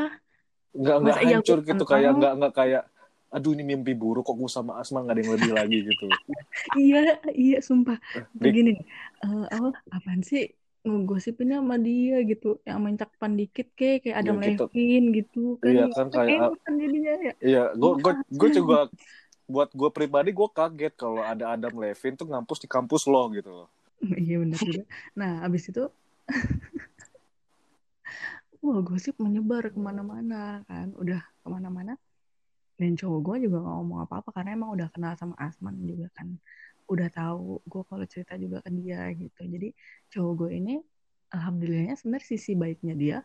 [0.70, 2.82] nggak nggak Masa iya hancur gitu kayak nggak nggak kayak
[3.28, 6.06] aduh ini mimpi buruk kok gue sama Asma nggak ada yang lebih lagi gitu
[6.76, 7.96] Iya, iya sumpah.
[8.34, 8.34] Dik.
[8.36, 8.72] Begini,
[9.18, 10.50] eh apa apaan sih
[10.86, 14.64] ngegosipinnya sama dia gitu, yang main cakapan dikit kayak kayak Adam Ya, gitu.
[14.70, 15.72] Levine gitu kan.
[15.74, 17.32] Iya, kan kayak- kan jadinya ya.
[17.42, 18.78] iya gue gue gue juga
[19.48, 23.64] buat gue pribadi gue kaget kalau ada Adam Levine tuh ngampus di kampus lo gitu
[23.64, 23.68] loh
[24.28, 24.84] Iya benar juga.
[25.16, 25.84] Nah, abis itu
[28.58, 31.94] wah gosip menyebar ke mana-mana kan, udah ke mana-mana.
[32.78, 36.38] Dan cowok gue juga gak ngomong apa-apa karena emang udah kenal sama Asman juga kan,
[36.88, 39.40] udah tahu gue kalau cerita juga ke dia gitu.
[39.44, 39.68] Jadi
[40.08, 40.74] cowok gue ini,
[41.28, 43.18] alhamdulillahnya sebenarnya sisi baiknya dia,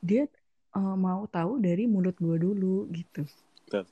[0.00, 0.24] dia
[0.72, 3.28] eh, mau tahu dari mulut gue dulu gitu.
[3.68, 3.84] Betul.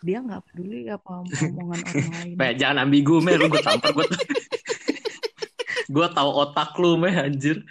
[0.00, 2.34] Dia nggak peduli apa omongan orang lain.
[2.38, 3.36] Meh, jangan ambigu, meh.
[3.36, 4.06] Lu gue tampar gue.
[5.94, 7.66] gue tahu otak lu, meh, anjir.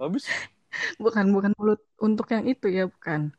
[0.00, 0.24] habis
[0.96, 3.34] Bukan bukan mulut untuk yang itu ya bukan.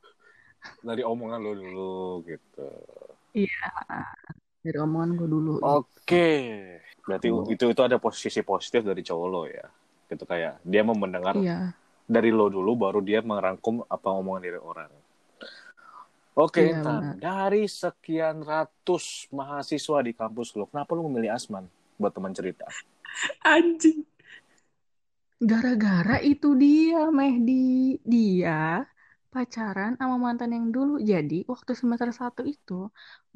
[0.85, 2.69] dari omongan lo dulu gitu
[4.61, 5.53] dari omongan gue dulu.
[5.61, 6.29] oke
[7.01, 7.45] berarti Oh.
[7.49, 9.65] itu itu ada posisi positif dari cowok lo ya
[10.07, 11.73] gitu kayak dia mau mendengar Iya,
[12.05, 14.91] dari lo dulu baru dia merangkum apa omongan dari orang.
[16.31, 17.01] Oke, Iya, Intan.
[17.03, 17.15] benar.
[17.19, 21.67] Dari sekian ratus mahasiswa di kampus lo, kenapa lo memilih Asman
[21.99, 22.67] buat teman cerita?
[23.43, 24.07] Anjing.
[25.41, 27.97] gara-gara itu dia, Mehdi.
[28.05, 28.85] Dia
[29.33, 30.91] pacaran sama mantan yang dulu.
[31.11, 32.73] Jadi waktu semester satu itu,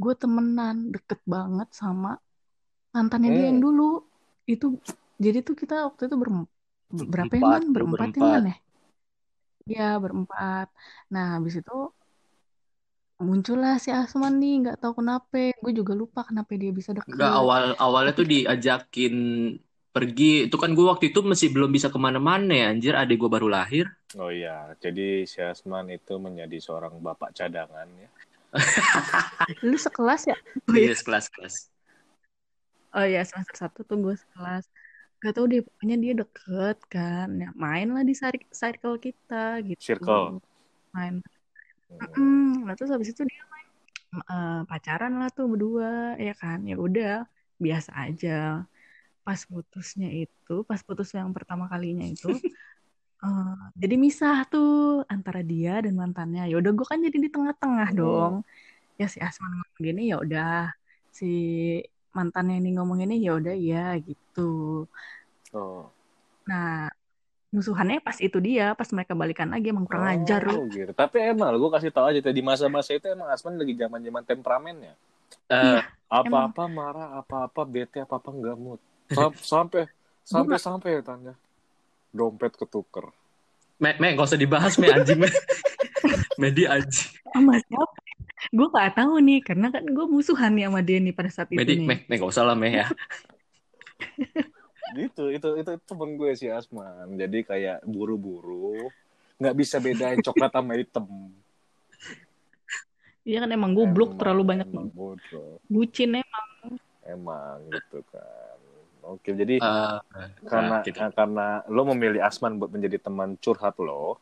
[0.01, 2.09] gue temenan deket banget sama
[2.95, 3.83] mantannya dia yang dulu.
[4.51, 4.65] Itu
[5.25, 6.49] jadi tuh kita waktu itu berem-
[7.13, 7.63] berapa ya, Berempat, man?
[7.79, 8.31] lu Berempat ya, berempat.
[8.31, 8.55] man ya?
[9.69, 10.65] Iya, berempat.
[11.13, 11.71] Nah, habis itu
[13.27, 15.37] muncullah si Asman nih, nggak tahu kenapa.
[15.63, 17.09] Gue juga lupa kenapa dia bisa deket.
[17.09, 19.13] Enggak, awal awalnya tuh diajakin
[19.95, 20.31] pergi.
[20.47, 22.93] Itu kan gue waktu itu masih belum bisa ke mana-mana ya, anjir.
[23.01, 23.85] Adik gue baru lahir.
[24.21, 28.09] Oh iya, jadi si Asman itu menjadi seorang bapak cadangan ya.
[29.69, 30.35] Lu sekelas ya?
[30.69, 30.91] Oh iya.
[30.91, 31.55] Iya, kelas-kelas.
[32.95, 34.63] Oh ya semester satu tuh gue sekelas
[35.23, 39.35] Gak tau deh pokoknya dia deket kan ya, Main lah di cir- circle kita
[39.69, 40.41] gitu Circle.
[40.95, 41.15] Main
[41.89, 42.11] Hmm.
[42.17, 43.67] Mm, Nah terus habis itu dia main
[44.31, 45.89] eh, Pacaran lah tuh berdua
[46.27, 47.09] Ya kan ya udah
[47.65, 48.29] Biasa aja
[49.25, 52.27] Pas putusnya itu Pas putus yang pertama kalinya itu
[53.23, 53.43] eh,
[53.81, 54.67] Jadi misah tuh
[55.13, 57.97] Antara dia dan mantannya Ya udah gue kan jadi di tengah-tengah Hmm.
[57.99, 58.33] dong
[59.01, 60.47] Ya si Asman ngomong gini ya udah
[61.17, 61.25] Si
[62.17, 64.41] mantannya ini ngomong ini ya udah ya gitu
[65.53, 65.91] Oh.
[66.49, 66.89] Nah,
[67.55, 70.65] musuhannya pas itu dia, pas mereka balikan lagi emang kurang ajar Oh, lu.
[70.73, 70.91] gitu.
[70.91, 74.93] Tapi emang gue kasih tahu aja di masa-masa itu emang Asman lagi zaman-zaman temperamennya.
[75.49, 78.81] Eh, Apa-apa marah, apa-apa bete, apa-apa enggak mood.
[79.11, 79.85] Sam- sampai
[80.25, 81.33] sampai sampai ya tanya.
[82.09, 83.11] Dompet ketuker.
[83.75, 85.29] Meh, meh, gak usah dibahas, meh, anjing, meh.
[86.41, 87.11] Medi anjing.
[87.35, 87.95] Sama siapa?
[88.55, 91.59] Gue gak tahu nih, karena kan gue musuhan nih sama dia nih pada saat itu
[91.59, 91.87] Medi, nih.
[91.87, 92.87] meh, meh, gak usah lah, meh, ya.
[94.95, 97.19] Gitu, itu itu temen gue si Asman.
[97.19, 98.87] Jadi kayak buru-buru,
[99.35, 101.03] nggak bisa bedain coklat sama hitam.
[103.25, 104.87] Iya kan emang goblok Emang- terlalu banyak emang
[105.67, 106.49] bucin emang.
[107.03, 108.44] Emang gitu kan.
[109.05, 109.97] Oke, jadi Eh,
[110.51, 110.99] karena gitu.
[111.17, 114.17] karena lo memilih Asman buat menjadi teman curhat lo,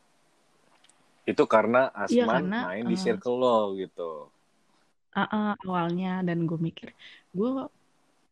[1.24, 4.28] itu karena Iya, Asman karena, main di eh, circle lo gitu.
[5.14, 6.88] Ah, ah, awalnya dan gue mikir
[7.36, 7.48] gue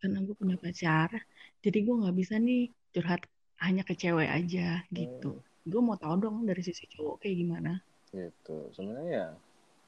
[0.01, 1.11] karena gue punya pacar,
[1.65, 2.61] jadi gue nggak bisa nih
[2.93, 3.23] curhat
[3.65, 5.27] hanya ke cewek aja gitu.
[5.71, 7.71] Gue mau tahu dong dari sisi cowok kayak gimana.
[8.13, 8.57] Gitu.
[8.75, 9.29] Sebenarnya ya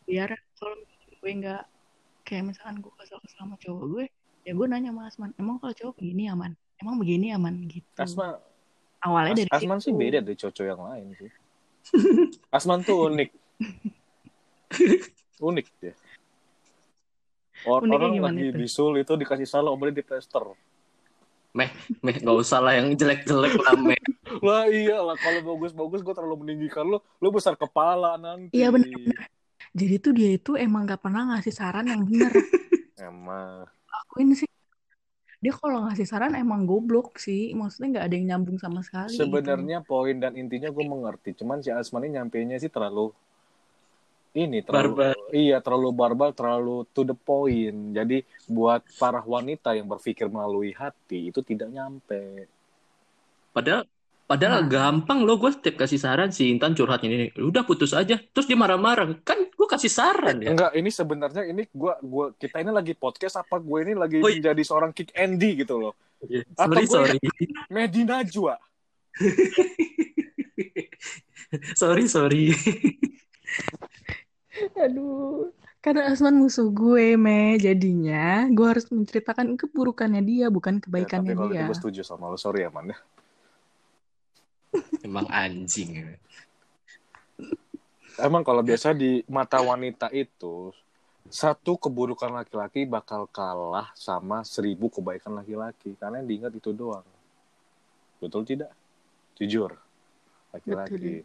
[0.04, 0.76] biar kalau
[1.20, 1.62] gue nggak
[2.28, 4.04] kayak misalkan gue kesel-kesel sama cowok gue
[4.44, 8.36] ya gue nanya sama Asman emang kalau cowok begini aman emang begini aman gitu Asman
[9.00, 9.86] awalnya As- dari Asman situ.
[9.88, 11.30] sih beda dari cowok yang lain sih.
[12.56, 13.30] Asman tuh unik.
[15.36, 15.92] unik dia.
[17.68, 18.56] Or- Uniknya orang lagi itu?
[18.56, 20.40] bisul itu dikasih salam omelin di plester.
[21.54, 21.70] Meh,
[22.02, 24.00] meh, nggak usah lah yang jelek-jelek lah, meh.
[24.40, 28.56] Lah iya lah kalau bagus-bagus gue terlalu meninggikan lo, lo besar kepala nanti.
[28.56, 28.90] Iya, bener.
[29.76, 32.32] Jadi tuh dia itu emang gak pernah ngasih saran yang bener.
[32.96, 33.68] Emang.
[33.94, 34.50] Lakuin sih.
[35.44, 37.52] Dia kalau ngasih saran emang goblok sih.
[37.52, 39.12] Maksudnya nggak ada yang nyambung sama sekali.
[39.12, 39.28] gitu.
[39.28, 43.12] Sebenarnya poin dan intinya gue mengerti, cuman si Asman ini nyampeinnya sih terlalu
[44.34, 45.14] ini terlalu Barbar.
[45.30, 47.94] iya terlalu barbal, terlalu to the point.
[47.94, 52.50] Jadi buat para wanita yang berpikir melalui hati itu tidak nyampe.
[53.54, 53.86] Padahal
[54.24, 54.66] padahal Nah.
[54.66, 57.28] gampang loh gue setiap kasih saran si Intan curhat ini.
[57.34, 58.16] Udah putus aja.
[58.16, 59.04] Terus dia marah-marah.
[59.20, 60.50] Kan gue kasih saran ya.
[60.50, 64.26] Enggak, ini sebenarnya ini gua gua kita ini lagi podcast apa gue ini lagi Oh,
[64.26, 64.40] iya.
[64.40, 65.92] menjadi seorang kick Andy gitu loh.
[66.24, 66.42] Iya.
[66.54, 67.18] Atau Sorry, gue- sorry.
[67.72, 68.54] Mehdi Najwa.
[71.74, 72.50] sorry, sorry.
[74.76, 75.50] Aduh.
[75.78, 77.54] Karena Asman musuh gue, Me.
[77.58, 81.62] Jadinya gue harus menceritakan keburukannya dia, bukan Ya, tapi kebaikannya kalau itu dia.
[81.68, 82.88] gue setuju sama lo, sorry ya man.
[84.74, 85.06] Ya.
[85.06, 86.18] Emang anjing.
[88.18, 90.70] Emang kalau biasa di mata wanita itu
[91.30, 97.06] satu keburukan laki-laki bakal kalah sama seribu kebaikan laki-laki karena yang diingat itu doang.
[98.20, 98.70] Betul tidak?
[99.40, 99.74] Jujur.
[100.54, 101.24] Laki-laki.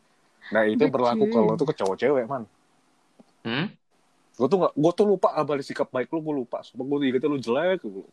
[0.49, 0.93] Nah, itu Betul.
[0.95, 2.43] berlaku kalau tuh ke cowok cewek, man.
[3.45, 3.69] Hmm?
[4.39, 6.63] Gue tuh gak, gue tuh lupa abal sikap baik lu, gue lupa.
[6.63, 7.83] Sumpah gue ingetnya lu jelek.
[7.83, 8.07] Gua.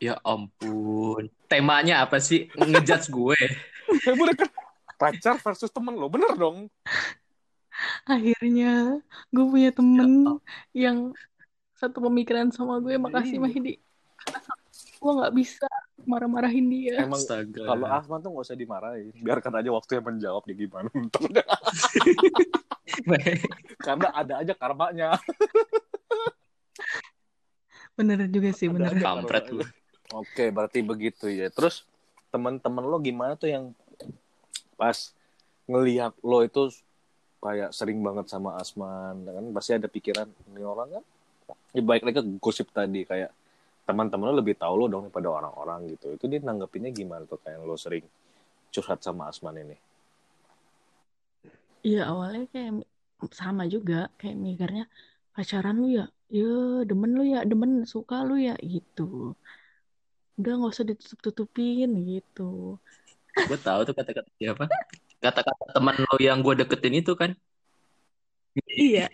[0.00, 1.28] Ya ampun.
[1.50, 2.48] Temanya apa sih?
[2.54, 3.40] Ngejudge gue.
[4.06, 4.50] Ya bener kan?
[5.00, 6.68] Pacar versus temen lo, bener dong.
[8.04, 9.00] Akhirnya
[9.32, 10.38] gue punya temen
[10.76, 11.16] yang
[11.80, 13.00] satu pemikiran sama gue.
[13.00, 13.40] Makasih.
[13.40, 14.52] Karena
[15.00, 15.66] gue nggak bisa
[16.04, 17.00] marah-marahin dia.
[17.00, 17.64] Emang Astaga.
[17.64, 19.12] kalau Ahmad tuh gak usah dimarahin.
[19.16, 20.88] Biarkan aja waktu yang menjawab nih gimana.
[23.86, 25.08] Karena ada aja karmanya.
[27.96, 28.96] Bener juga sih, bener.
[29.00, 29.48] Kampret.
[30.12, 31.48] Oke, berarti begitu ya.
[31.52, 31.88] Terus
[32.30, 33.64] teman-teman lo gimana tuh yang
[34.80, 35.12] pas
[35.68, 36.72] ngelihat lo itu
[37.44, 41.04] kayak sering banget sama Asman, kan pasti ada pikiran ini orang kan.
[41.76, 43.28] Ya baik lagi ke gosip tadi kayak
[43.84, 46.16] teman-teman lo lebih tahu lo dong daripada orang-orang gitu.
[46.16, 48.08] Itu dia nanggepinnya gimana tuh kayak lo sering
[48.72, 49.76] curhat sama Asman ini?
[51.84, 52.88] Iya awalnya kayak
[53.36, 54.84] sama juga kayak mikirnya
[55.36, 59.36] pacaran lu ya, ya demen lu ya, demen suka lu ya gitu.
[60.40, 62.80] Udah nggak usah ditutup-tutupin gitu.
[63.48, 64.64] Gue tahu tuh kata-kata siapa.
[65.20, 67.36] Kata-kata teman lo yang gue deketin itu kan.
[68.66, 69.06] Iya.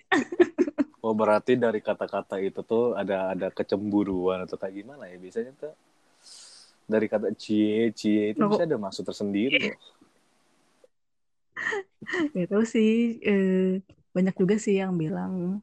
[1.04, 5.74] Oh berarti dari kata-kata itu tuh ada ada kecemburuan atau kayak gimana ya biasanya tuh
[6.86, 9.78] dari kata cie cie itu bisa ada maksud tersendiri loh.
[12.34, 13.82] Gak tahu sih eh,
[14.14, 15.62] banyak juga sih yang bilang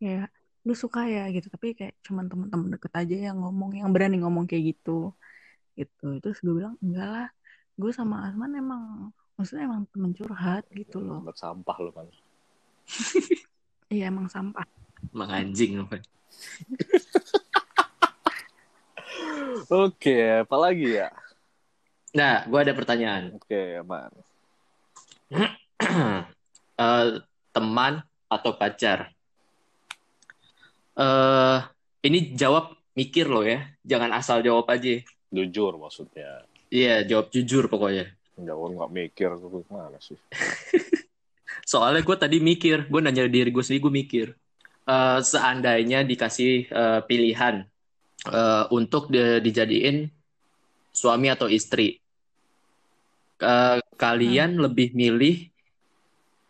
[0.00, 0.32] kayak
[0.64, 4.44] lu suka ya gitu tapi kayak cuman teman-teman deket aja yang ngomong yang berani ngomong
[4.44, 5.16] kayak gitu
[5.72, 7.28] gitu terus gue bilang enggak lah
[7.80, 9.08] gue sama Asman emang
[9.40, 12.06] maksudnya emang temen curhat gitu loh Buat sampah lo kan.
[13.94, 14.68] iya emang sampah
[15.16, 16.04] Emang anjing lo kan.
[19.70, 21.08] Oke, apalagi ya?
[22.12, 23.38] Nah, gue ada pertanyaan.
[23.38, 24.10] Oke, aman.
[26.80, 27.20] Eh,
[27.52, 28.00] teman
[28.32, 29.12] atau pacar?
[30.96, 31.58] Eh,
[32.08, 33.68] ini jawab mikir lo ya.
[33.84, 35.04] Jangan asal jawab aja.
[35.28, 36.48] Jujur maksudnya.
[36.70, 38.14] Iya, jawab jujur pokoknya.
[38.38, 40.14] Jawab nggak mikir tuh gimana sih?
[41.70, 44.26] Soalnya gue tadi mikir, gue nanya diri gue sendiri, gue mikir.
[44.86, 47.66] Eh, seandainya dikasih eh, pilihan
[48.30, 50.06] eh, untuk di- dijadiin
[50.94, 51.98] suami atau istri,
[53.42, 55.50] eh, kalian lebih milih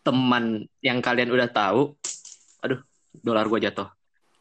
[0.05, 1.97] teman yang kalian udah tahu,
[2.61, 2.81] aduh,
[3.25, 3.89] dolar gue jatuh.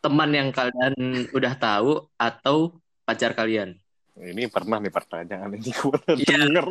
[0.00, 3.76] Teman yang kalian udah tahu atau pacar kalian?
[4.20, 6.36] Ini pernah nih pertanyaan ini gue udah Iya.
[6.44, 6.66] denger.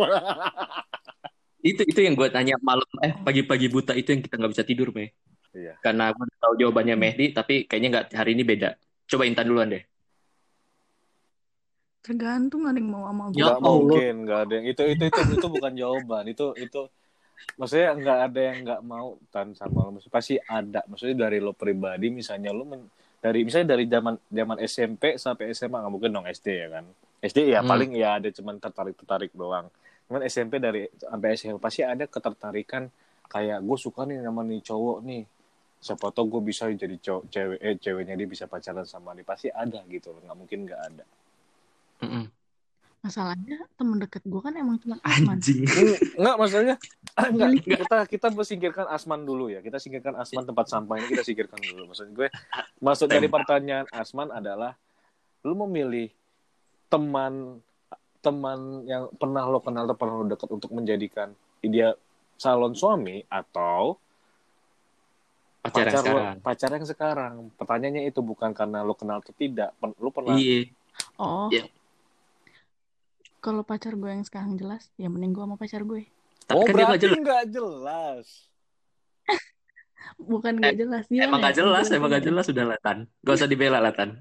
[1.60, 4.94] Itu itu yang gue tanya malam, eh pagi-pagi buta itu yang kita nggak bisa tidur,
[4.94, 5.12] Meh.
[5.52, 5.76] Iya.
[5.82, 8.78] Karena gue tahu jawabannya Mehdi, tapi kayaknya nggak hari ini beda.
[9.06, 9.84] Coba Intan duluan deh.
[12.00, 15.48] tergantung ada yang mau sama gue Ya mungkin, nggak ada yang itu itu itu itu
[15.52, 16.24] bukan jawaban.
[16.26, 16.88] Itu itu
[17.60, 19.90] maksudnya nggak ada yang nggak mau tan sama lo.
[19.94, 20.80] Maksudnya Pasti ada.
[20.88, 22.88] Maksudnya dari lo pribadi, misalnya lo men-
[23.20, 26.86] dari misalnya dari zaman zaman SMP sampai SMA nggak mungkin dong SD ya kan.
[27.20, 27.70] SD ya Hmm.
[27.70, 29.68] paling ya ada cuman tertarik tertarik doang.
[30.08, 32.88] Cuman SMP dari sampai SMA pasti ada ketertarikan
[33.30, 35.24] kayak gue suka nih sama nih cowok nih.
[35.80, 39.48] Siapa tau gue bisa jadi cowok cewek eh ceweknya dia bisa pacaran sama dia pasti
[39.52, 40.22] ada gitu loh.
[40.26, 41.06] Nggak mungkin nggak ada.
[42.00, 42.26] Mm-mm.
[43.00, 45.64] masalahnya temen deket gue kan emang cuma Asman Anjing.
[46.20, 46.76] Enggak maksudnya
[47.16, 47.80] enggak Milih.
[47.80, 49.64] kita kita singkirkan Asman dulu ya.
[49.64, 51.96] Kita singkirkan Asman tempat sampah ini kita singkirkan dulu.
[51.96, 52.28] Maksud gue
[52.84, 54.76] maksud dari pertanyaan Asman adalah
[55.48, 56.12] lu memilih
[56.90, 57.62] teman
[58.20, 61.32] teman yang pernah lo kenal atau pernah lo dekat untuk menjadikan
[61.64, 61.96] dia
[62.36, 63.96] calon suami atau
[65.64, 67.34] pacar, yang pacar lo, sekarang pacar yang sekarang.
[67.56, 69.72] Pertanyaannya itu bukan karena lo kenal atau tidak.
[69.80, 70.68] Pen- Lo pernah iya
[71.16, 71.48] Oh.
[71.48, 71.64] Iya.
[73.40, 76.04] Kalau pacar gue yang sekarang jelas, ya mending gue sama pacar gue.
[76.44, 78.26] tapi Oh, kan dia berarti jelas nggak jelas.
[80.32, 81.24] Bukan gak jelas dia.
[81.28, 82.28] emang nggak jelas emang nggak ya.
[82.32, 84.20] jelas sudah latan gak usah dibela latan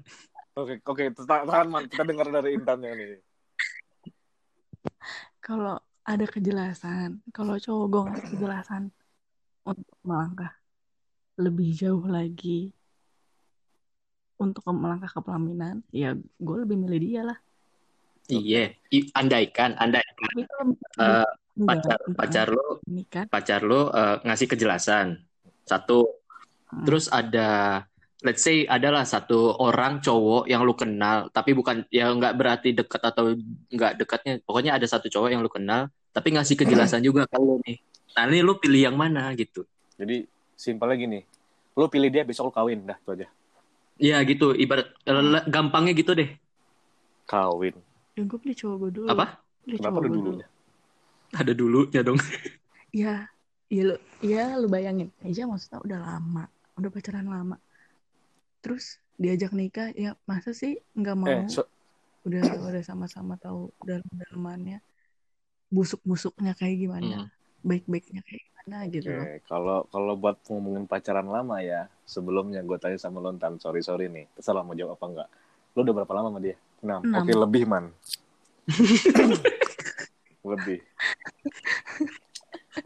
[0.59, 1.83] Oke, oke, tahan, tahan man.
[1.87, 3.09] Kita dengar dari Intannya nih.
[5.39, 8.83] Kalau ada kejelasan, kalau cowok gue ngasih kejelasan
[9.63, 10.51] untuk melangkah
[11.39, 12.75] lebih jauh lagi
[14.35, 17.39] untuk melangkah ke pelaminan, ya gue lebih milih dia lah.
[18.29, 18.69] iya
[19.17, 20.45] andaikan andaikan eh,
[20.93, 21.27] enggak,
[21.65, 25.07] pacar enggak, pacar lo ini kan, pacar lo eh, ngasih kejelasan
[25.65, 26.19] satu
[26.69, 26.85] Hmm.
[26.85, 27.81] terus ada
[28.19, 33.01] let's say adalah satu orang cowok yang lu kenal tapi bukan ya nggak berarti dekat
[33.01, 33.31] atau
[33.71, 37.59] nggak dekatnya pokoknya ada satu cowok yang lu kenal tapi ngasih kejelasan juga ke lu
[37.63, 37.79] nih
[38.15, 39.63] nah ini lu pilih yang mana gitu
[39.99, 40.23] Jadi
[40.55, 41.19] simpelnya gini,
[41.75, 43.27] lo pilih dia besok lo kawin, dah itu aja.
[43.99, 46.29] ya gitu ibarat eh, gampangnya gitu deh
[47.29, 47.75] Kawin.
[48.17, 49.07] ya gue pilih cowok gue dulu.
[49.07, 49.25] apa
[49.63, 50.31] Pilih Kenapa cowok udah gue dulu?
[50.39, 50.43] dulu.
[51.31, 52.19] ada dulunya dong
[52.89, 53.29] Ya,
[53.69, 57.55] ya lu, ya lu bayangin aja maksudnya udah lama, udah pacaran lama.
[58.59, 61.27] Terus diajak nikah, ya masa sih nggak mau?
[61.29, 61.67] Eh, so-
[62.27, 64.83] Udah udah sama-sama tahu dalam-dalamannya
[65.71, 67.31] busuk-busuknya kayak gimana, Hmm.
[67.63, 69.23] baik-baiknya kayak gimana gitu loh.
[69.23, 73.79] Oke, kalau kalau buat ngomongin pacaran lama ya, sebelumnya gue tanya sama lo Tan, sorry
[73.79, 75.29] sorry nih, terserah mau jawab apa enggak.
[75.71, 76.55] Lo udah berapa lama sama dia?
[76.83, 77.01] Enam.
[77.07, 77.19] Enam.
[77.23, 77.85] Oke lebih man.
[80.51, 80.79] lebih.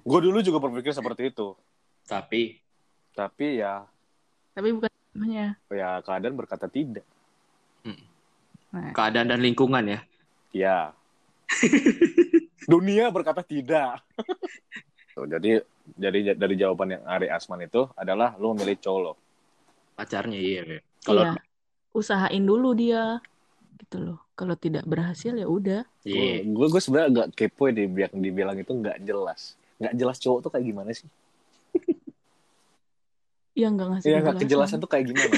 [0.03, 1.57] gue dulu juga berpikir seperti itu,
[2.05, 2.62] tapi
[3.17, 3.88] tapi ya
[4.53, 5.56] Tapi bukan semuanya.
[5.69, 7.06] ya keadaan berkata tidak.
[8.73, 10.02] Nah, keadaan dan lingkungan ya
[10.54, 10.93] Ya.
[12.71, 13.99] Dunia berkata tidak.
[15.12, 15.65] Tuh, jadi
[15.97, 19.13] jadi dari jawaban yang Ari Asman itu adalah lo memilih cowok lo.
[19.93, 21.38] pacarnya iya kalau iya,
[21.93, 23.21] usahain dulu dia
[23.78, 24.17] gitu loh.
[24.34, 25.86] Kalau tidak berhasil ya udah.
[26.02, 29.54] iya Gue gue sebenarnya agak kepo ya dibilang dibilang itu nggak jelas.
[29.78, 31.06] Nggak jelas cowok tuh kayak gimana sih?
[33.53, 35.33] Ya nggak ngasih Iya nggak kejelasan tuh kayak gimana?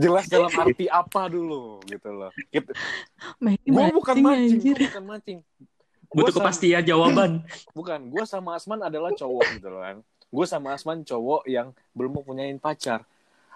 [0.00, 2.32] Jelas dalam arti apa dulu gitu loh.
[2.52, 2.72] Gitu.
[3.68, 5.38] Gue bukan mancing, gue bukan mancing.
[6.14, 7.30] Gua butuh sama- kepastian jawaban
[7.76, 9.96] Bukan, gue sama Asman adalah cowok gitu loh kan.
[10.30, 13.02] Gue sama Asman cowok yang belum mempunyai pacar.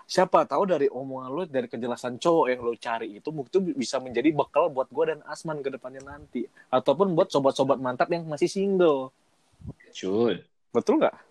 [0.09, 4.33] Siapa tahu dari omongan lo, dari kejelasan cowok yang lo cari itu, mungkin bisa menjadi
[4.33, 6.49] bekal buat gue dan Asman ke depannya nanti.
[6.73, 9.13] Ataupun buat sobat-sobat mantap yang masih single.
[9.93, 10.43] Cud.
[10.73, 11.28] Betul nggak?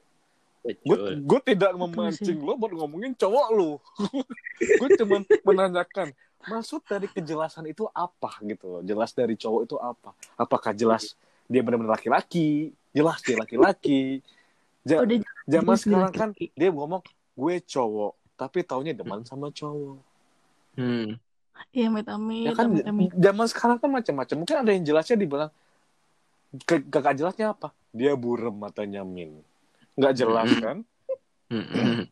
[0.64, 1.14] Gue Betul.
[1.24, 3.72] gue tidak memancing lo buat ngomongin cowok lo.
[4.80, 6.12] gue cuma menanyakan
[6.44, 8.82] maksud dari kejelasan itu apa gitu loh.
[8.84, 10.12] Jelas dari cowok itu apa?
[10.36, 11.16] Apakah jelas
[11.48, 12.76] dia benar-benar laki-laki?
[12.92, 14.20] Jelas dia laki-laki.
[14.84, 17.04] Ja- Udah zaman sekarang kan dia ngomong
[17.38, 20.00] gue cowok, tapi taunya demen sama cowok.
[20.78, 21.18] Hmm.
[21.74, 22.70] Iya, amit-amit, Ya kan
[23.18, 24.36] zaman sekarang kan macam-macam.
[24.46, 25.50] Mungkin ada yang jelasnya dibilang
[26.64, 27.74] ke kakak jelasnya apa?
[27.92, 29.42] Dia burem matanya min.
[29.98, 30.78] Nggak jelas kan?
[31.48, 32.06] Hmm.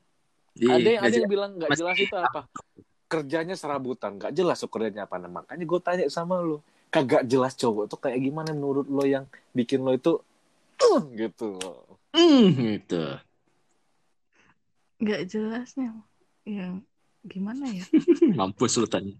[0.55, 2.47] ada yang Iya, ada yang bilang nggak Mas- jelas itu apa
[3.05, 7.53] kerjanya serabutan nggak jelas tuh kerjanya apa nah, makanya gue tanya sama lo kagak jelas
[7.59, 10.23] cowok tuh kayak gimana menurut lo yang bikin lo itu
[10.79, 11.59] "Uh," gitu
[12.15, 13.19] Hmm, gitu.
[15.03, 15.91] Nggak jelasnya.
[16.47, 16.79] Ya,
[17.27, 17.83] gimana ya?
[18.39, 19.11] Mampus lu tanya.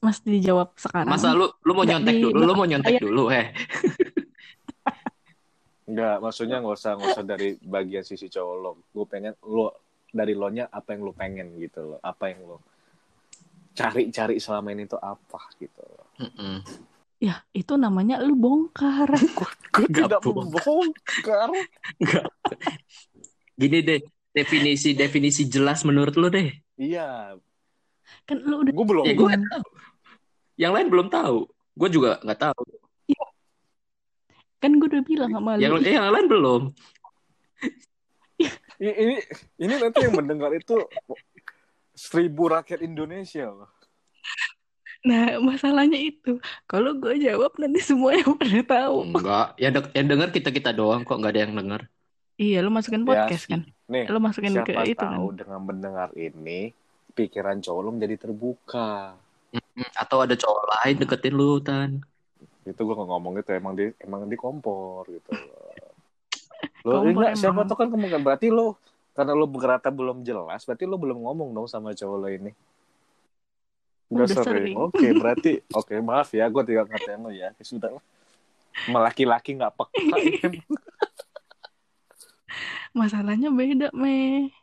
[0.00, 1.12] Mas dijawab sekarang.
[1.12, 3.02] Masa lu lu mau nyontek di dulu, lu mau nyontek layar.
[3.04, 3.46] dulu, eh.
[5.84, 10.32] nggak maksudnya nggak usah nggak usah dari bagian sisi cowok lo gue pengen lo dari
[10.32, 12.58] lo nya apa yang lo pengen gitu loh apa yang lo
[13.74, 16.62] cari-cari selama ini tuh apa gitu loh Mm-mm.
[17.22, 19.08] Ya, itu namanya lu bongkar.
[19.72, 20.44] gue tidak bohong.
[20.44, 21.48] membongkar
[21.96, 22.28] Enggak.
[23.56, 24.00] Gini deh,
[24.34, 26.52] definisi definisi jelas menurut lu deh.
[26.74, 27.38] iya
[28.26, 29.68] kan lu udah gue belum Ya gue tahu.
[30.60, 31.38] Yang lain belum tahu.
[31.74, 32.64] Gue juga nggak tahu.
[34.64, 35.78] Kan gue udah bilang sama Yang lu.
[35.82, 36.62] eh, yang lain belum.
[38.74, 39.14] Ini
[39.56, 40.82] ini nanti yang mendengar itu
[41.94, 43.70] seribu rakyat Indonesia loh
[45.04, 46.40] Nah, masalahnya itu.
[46.64, 49.12] Kalau gue jawab nanti semuanya pada tahu.
[49.12, 49.52] Enggak.
[49.60, 51.80] Ya dek yang denger kita kita doang kok nggak ada yang denger.
[52.34, 53.68] Iya, lu masukin Ya, podcast kan?
[53.84, 55.12] nih Lu masukin ke siapa itu kan?
[55.12, 56.72] tahu dengan mendengar ini
[57.12, 59.12] pikiran cowok lo menjadi terbuka
[59.92, 62.00] Atau ada cowok lain deketin lu tan.
[62.64, 65.30] Itu gue nggak ngomong gitu emang di emang di kompor gitu
[66.88, 68.80] lo enggak siapa tuh kan kemungkinan berarti lo
[69.14, 72.52] karena lo berkata belum jelas berarti lo belum ngomong dong sama cowok lo ini
[74.12, 74.44] Udah, sering.
[74.44, 74.74] sering.
[74.78, 77.50] Oke, berarti oke maaf ya, gue tidak ngatain lo ya.
[77.50, 78.04] Ya Sudah lah.
[78.90, 80.16] Melaki-laki nggak peka.
[82.98, 84.54] Masalahnya beda, Meh.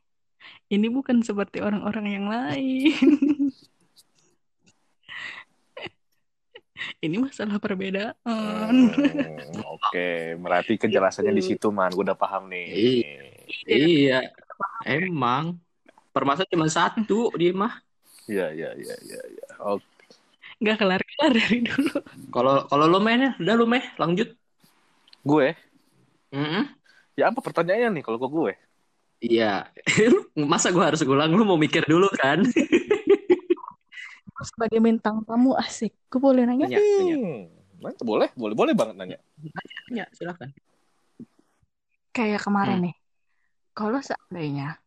[0.72, 3.52] Ini bukan seperti orang-orang yang lain.
[7.06, 8.16] Ini masalah perbedaan.
[8.26, 11.92] Hmm, Oke, berarti kejelasannya di situ man.
[11.94, 13.04] Gue udah paham nih.
[13.68, 14.32] Iya,
[14.86, 15.58] emang.
[16.12, 17.80] Permasalahan cuma satu dia mah.
[18.28, 19.22] Iya, iya, iya, iya.
[19.32, 19.48] iya.
[19.64, 19.88] Oke.
[20.62, 21.96] Nggak kelar-kelar dari dulu.
[22.30, 24.30] Kalau kalau lo meh, udah lo meh, lanjut.
[25.22, 25.54] Gue,
[26.34, 26.66] Mm-mm.
[27.14, 28.54] ya apa pertanyaannya nih kalau ke gue?
[29.22, 29.70] Iya.
[30.52, 31.30] Masa gue harus ulang?
[31.30, 32.42] Lu mau mikir dulu kan?
[34.42, 35.94] Sebagai bintang tamu asik.
[36.10, 36.68] Gue boleh nanya?
[36.68, 37.16] Tanya, tanya.
[37.18, 37.42] Hmm,
[37.82, 39.18] nanya, boleh, boleh, boleh banget nanya.
[39.88, 40.50] Tanya, silakan.
[42.12, 42.86] Kayak kemarin Hmm.
[42.92, 42.96] nih.
[43.72, 44.78] Kalau seandainya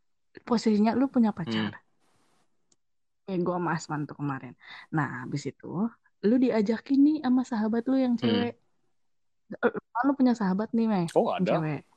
[0.44, 1.38] posisinya lu punya Hmm.
[1.40, 1.72] pacar.
[3.24, 4.52] Kayak gue sama Asman tuh kemarin.
[4.92, 5.88] Nah, habis itu
[6.24, 8.57] lu diajakin nih sama sahabat lu yang cewek.
[9.64, 9.72] Eh,
[10.05, 11.09] Lu punya sahabat nih, Meh.
[11.16, 11.57] Oh, ada.
[11.57, 11.88] Cewek.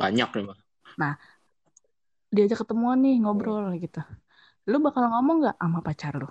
[0.00, 0.58] Banyak nih mah.
[2.32, 4.00] Diajak ketemuan nih, ngobrol gitu.
[4.64, 6.28] Lu bakal ngomong nggak sama pacar lu?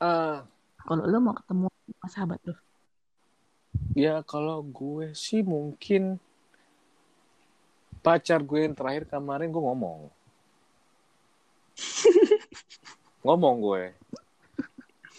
[0.00, 0.38] Eh,
[0.80, 2.56] Kalau lu mau ketemu sama sahabat lu.
[3.92, 6.16] ya kalau gue sih mungkin
[8.00, 10.08] pacar gue yang terakhir kemarin gue ngomong.
[13.24, 13.84] ngomong gue.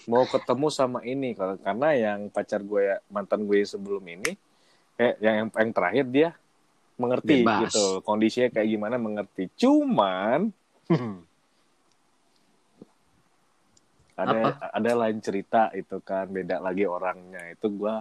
[0.10, 4.34] Mau ketemu sama ini kalau karena yang pacar gue mantan gue sebelum ini
[4.98, 6.30] eh yang yang terakhir dia
[6.98, 7.70] mengerti Bebas.
[7.70, 10.54] gitu kondisinya kayak gimana mengerti cuman
[14.24, 14.40] ada
[14.72, 17.42] ada lain cerita itu kan beda lagi orangnya.
[17.54, 17.96] Itu gue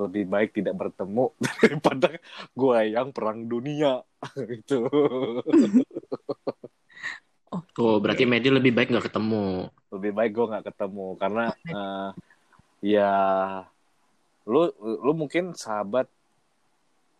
[0.00, 1.26] lebih baik tidak bertemu
[1.60, 2.08] daripada
[2.56, 4.00] gue yang perang dunia.
[4.60, 4.88] Itu.
[7.52, 9.68] Oh, berarti Medi lebih baik nggak ketemu.
[9.92, 12.08] lebih baik gue nggak ketemu karena eh,
[12.80, 13.12] ya
[14.48, 16.08] lu lu mungkin sahabat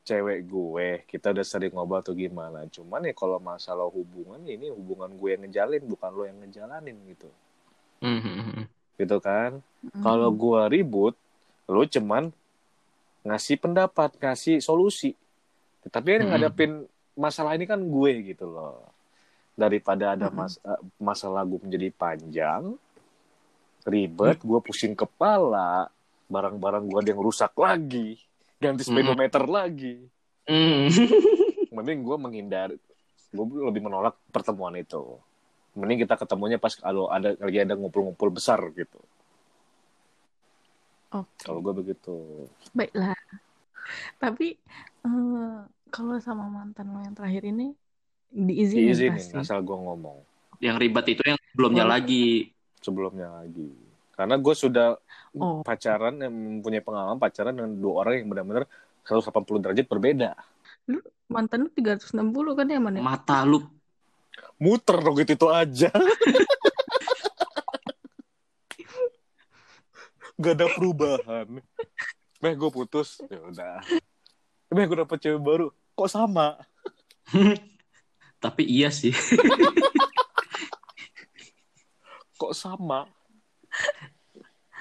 [0.08, 2.64] cewek gue kita udah sering ngobrol tuh gimana.
[2.64, 7.28] Cuman ya kalau masalah hubungan ini hubungan gue yang ngejalin bukan lo yang ngejalanin gitu
[8.02, 8.66] Mhm.
[8.98, 10.02] gitu kan Hmm.
[10.02, 11.14] kalau gue ribut
[11.66, 12.30] lo cuman
[13.22, 15.14] ngasih pendapat ngasih solusi
[15.82, 16.30] tetapi yang Mm-mm.
[16.34, 16.72] ngadepin
[17.14, 18.82] masalah ini kan gue gitu loh
[19.52, 22.74] daripada ada mas eh, masalah gue menjadi panjang
[23.82, 25.90] ribet gue pusing kepala
[26.26, 28.18] barang-barang gue ada yang rusak lagi
[28.56, 29.98] ganti speedometer lagi
[30.42, 30.90] Hmm.
[31.70, 32.68] mending gue menghindar
[33.30, 35.18] gue lebih menolak pertemuan itu
[35.72, 39.00] mending kita ketemunya pas kalau ada lagi ada ngumpul-ngumpul besar gitu
[41.12, 41.44] Oke.
[41.44, 42.16] kalau gue begitu
[42.72, 43.12] Baiklah.
[44.16, 44.56] Tapi
[45.02, 45.56] eh,
[45.88, 47.76] kalau sama mantan lo yang terakhir ini
[48.28, 49.36] diizinin, diizinin pasti.
[49.36, 50.24] asal gue ngomong
[50.62, 51.90] Yang ribet itu yang sebelumnya Oh.
[51.90, 52.26] lagi.
[52.78, 53.70] sebelumnya lagi
[54.12, 54.88] karena gue sudah
[55.34, 55.60] Oh.
[55.62, 58.64] pacaran yang mempunyai pengalaman pacaran dengan dua orang yang benar-benar
[59.02, 60.30] 180 derajat berbeda
[61.26, 62.98] Mantan lu 360 kan ya, Man?
[62.98, 63.02] ya?
[63.02, 63.62] Mata lu
[64.56, 65.90] muter dong gitu itu aja.
[70.38, 71.46] Gak ada perubahan.
[72.42, 73.22] Meh gue putus.
[73.30, 73.78] Ya udah.
[74.72, 75.66] Meh gue dapet cewek baru.
[75.94, 76.58] Kok sama?
[78.42, 79.14] Tapi iya sih.
[82.40, 83.06] kok sama?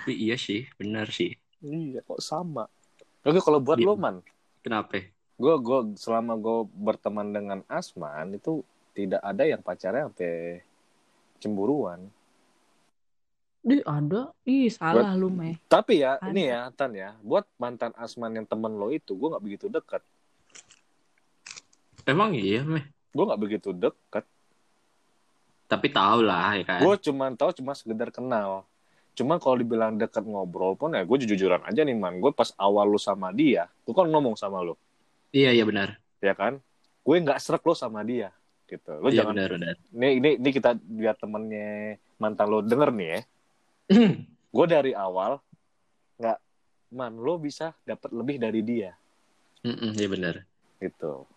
[0.01, 1.37] Tapi iya sih, benar sih.
[1.61, 2.65] iya kok sama?
[3.21, 3.85] Oke kalau buat Iya.
[3.85, 4.25] lo man?
[4.65, 4.97] Kenapa?
[5.41, 8.61] gue gue selama gue berteman dengan Asman itu
[8.91, 10.61] tidak ada yang pacarnya sampai
[11.37, 12.11] cemburuan
[13.61, 14.33] Ih, ada.
[14.41, 15.53] Ih, salah lu, Meh.
[15.69, 16.33] tapi ya Ada.
[16.33, 20.01] ini ya Tan ya buat mantan Asman yang temen lo itu gue nggak begitu dekat
[22.01, 22.81] Emang iya, meh.
[23.13, 24.25] gue nggak begitu dekat
[25.69, 26.79] Tapi tahu lah, ya kan.
[26.81, 28.65] gue cuma tahu cuma sekedar kenal
[29.11, 32.87] cuma kalau dibilang dekat ngobrol pun ya gue jujuran aja nih man gue pas awal
[32.87, 34.73] lu sama dia gue kan ngomong sama lu
[35.29, 35.99] Iya, iya benar.
[36.17, 36.57] ya kan
[37.01, 38.31] gue nggak serak lo sama dia
[38.71, 39.75] gitu lo Iya jangan benar, benar.
[39.91, 43.19] ini ini ini kita biar temennya mantan lo denger nih ya
[44.55, 45.43] gue dari awal
[46.15, 46.37] nggak
[46.95, 48.95] man lo bisa dapat lebih dari dia
[49.61, 50.35] Mm-mm, Iya benar.
[50.79, 51.27] gitu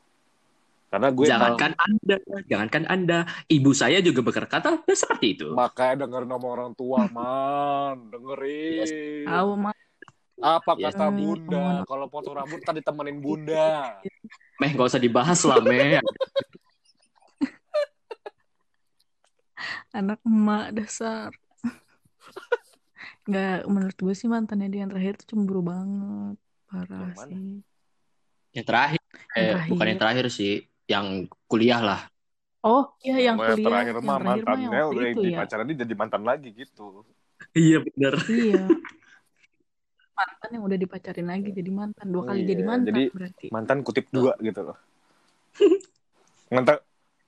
[0.89, 2.17] karena gue Jangankan Anda,
[2.47, 3.19] jangankan Anda,
[3.51, 5.47] ibu saya juga berkata seperti itu.
[5.51, 9.75] makanya dengerin nama orang tua man dengerin Tahu, Mah.
[10.39, 10.95] apa Yes.
[10.95, 13.99] kata bunda kalau potong rambut tadi temenin bunda
[14.55, 15.99] Meh, gak usah dibahas lah, Meh.
[19.95, 21.31] Anak emak dasar.
[23.25, 26.37] Nggak, menurut gue sih mantannya dia yang terakhir tuh cemburu banget.
[26.67, 27.39] Parah Yang sih.
[28.55, 29.01] Yang terakhir,
[29.35, 30.53] Yang eh, bukan yang terakhir sih,
[30.91, 31.07] yang
[31.47, 32.01] kuliah lah.
[32.65, 33.67] Oh, iya yang Sama kuliah.
[33.71, 35.39] terakhir yang mah terakhir mah yang mantannya udah itu di ya.
[35.39, 36.85] pacaran dia jadi mantan lagi gitu.
[37.55, 38.15] Iya bener.
[38.27, 38.63] Iya.
[40.15, 42.07] Mantan yang udah dipacarin lagi jadi mantan.
[42.07, 43.47] Dua kali Iya, jadi mantan jadi berarti.
[43.51, 44.79] Mantan kutip dua gitu loh.
[46.55, 46.77] Mantan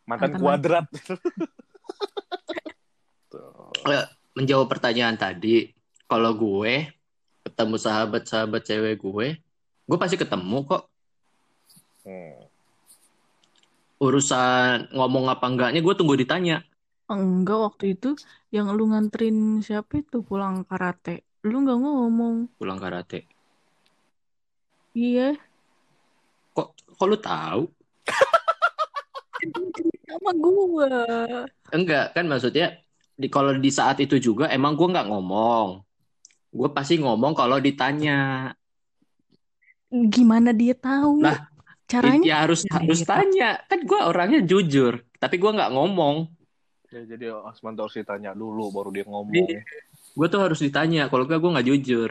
[0.07, 0.87] mantan Mantan kuadrat.
[3.87, 4.07] Eh,
[4.37, 5.73] Menjawab pertanyaan tadi,
[6.05, 6.93] kalau gue
[7.41, 9.41] ketemu sahabat-sahabat cewek gue,
[9.89, 10.85] gue pasti ketemu kok.
[12.05, 12.45] Hmm.
[13.97, 16.61] Urusan ngomong apa enggaknya gue tunggu ditanya.
[17.09, 18.13] Enggak waktu itu
[18.53, 21.25] yang lu nganterin siapa itu pulang karate.
[21.49, 22.61] Lu nggak ngomong.
[22.61, 23.25] Pulang karate.
[24.93, 25.33] Iya.
[26.53, 27.63] Kok kok lu tahu?
[30.13, 30.93] Sama gua.
[31.73, 32.85] Enggak, kan maksudnya
[33.17, 35.81] di kalau di saat itu juga emang gue nggak ngomong.
[36.53, 38.53] Gue pasti ngomong kalau ditanya.
[39.89, 41.25] Gimana dia tahu?
[41.25, 41.49] Lah,
[41.87, 43.19] Caranya Ya harus gimana harus tahu?
[43.23, 43.51] tanya.
[43.71, 46.29] Kan gue orangnya jujur, tapi gue nggak ngomong.
[46.91, 49.49] Ya, jadi Asman tuh harus ditanya dulu baru dia ngomong.
[50.17, 51.07] Gue tuh harus ditanya.
[51.07, 52.11] Kalau enggak gue nggak jujur.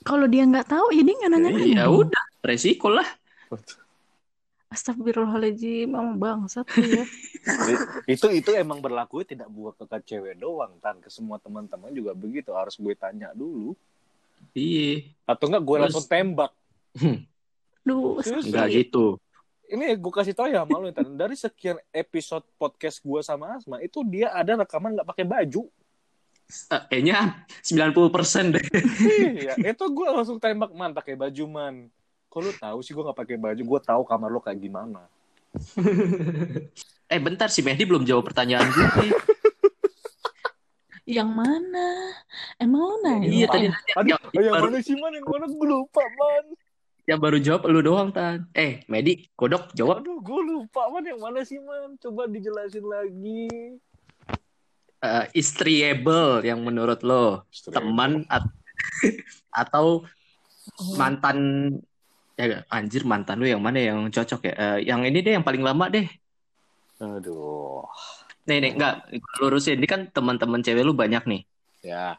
[0.00, 1.50] Kalau dia nggak tahu, ya dia nggak nanya.
[1.64, 3.04] Ya udah, resiko lah.
[4.70, 7.04] Astagfirullahaladzim, emang bangsat tuh ya.
[8.06, 11.02] itu itu emang berlaku tidak buat ke cewek doang tan.
[11.02, 13.74] Ke semua teman-teman juga begitu harus gue tanya dulu.
[14.54, 15.04] Iya.
[15.28, 16.52] atau enggak gue Terus- langsung tembak
[17.84, 19.20] Duh, Serius, Enggak gitu.
[19.68, 21.12] ini gue kasih tau ya malu tan.
[21.12, 25.66] Dari sekian episode podcast gue sama Asma itu dia ada rekaman nggak pakai baju.
[26.50, 28.64] Eh, kayaknya 90% deh.
[29.38, 31.74] iya itu gue langsung tembak man pakai baju man
[32.30, 33.62] kok lu tahu sih gue nggak pakai baju?
[33.66, 35.02] Gue tahu kamar lo kayak gimana.
[37.10, 38.86] Eh bentar si Mehdi belum jawab pertanyaan gue.
[41.18, 42.14] yang mana?
[42.54, 43.26] Emang lu nanya?
[43.26, 45.10] Iya tadi aduh yang, yang baru, mana sih man?
[45.18, 45.46] Yang mana?
[45.50, 46.44] Gue lupa man.
[47.10, 48.46] Yang baru jawab lu doang tan.
[48.54, 50.06] Eh Mehdi, kodok jawab.
[50.06, 51.98] Aduh gue lupa man yang mana sih man?
[51.98, 53.50] Coba dijelasin lagi.
[55.02, 57.42] Eh, istriable yang menurut lo.
[57.50, 58.54] Teman at-
[59.66, 60.06] atau
[60.78, 61.38] Oh, mantan
[62.42, 64.52] ya anjir mantan lu yang mana yang cocok ya?
[64.62, 66.06] Eh, yang ini deh yang paling lama deh.
[67.00, 67.84] aduh
[68.48, 68.94] Nih nih enggak
[69.40, 71.40] lurusin ini kan teman-teman cewek lu banyak nih.
[71.84, 72.16] ya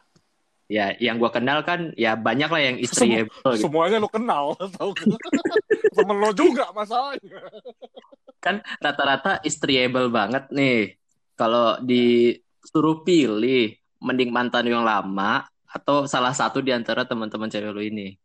[0.72, 3.68] Ya yang gua kenal kan ya banyak lah yang istriable gitu.
[3.68, 4.96] semuanya lo kenal tau
[5.92, 7.44] temen lo juga masalahnya
[8.42, 10.98] kan rata-rata istriable banget nih.
[11.38, 17.82] Kalau disuruh pilih, mending mantan yang lama atau salah satu di antara teman-teman cewek lu
[17.86, 18.18] ini.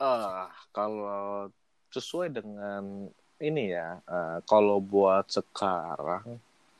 [0.00, 1.48] ah kalau
[1.88, 3.08] sesuai dengan
[3.40, 6.36] ini ya eh, kalau buat sekarang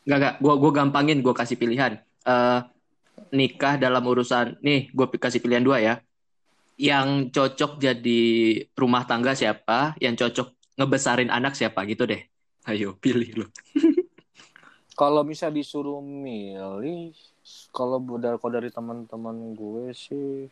[0.07, 1.99] Enggak enggak, gua gua gampangin, gua kasih pilihan.
[2.23, 2.61] Eh
[3.35, 5.95] nikah dalam urusan nih, gua kasih pilihan dua ya.
[6.79, 8.23] Yang cocok jadi
[8.79, 9.99] rumah tangga siapa?
[9.99, 12.23] Yang cocok ngebesarin anak siapa gitu deh.
[12.71, 13.47] Ayo pilih lu.
[15.01, 17.11] kalau bisa disuruh milih
[17.75, 20.47] kalau dari kalau dari teman-teman gue sih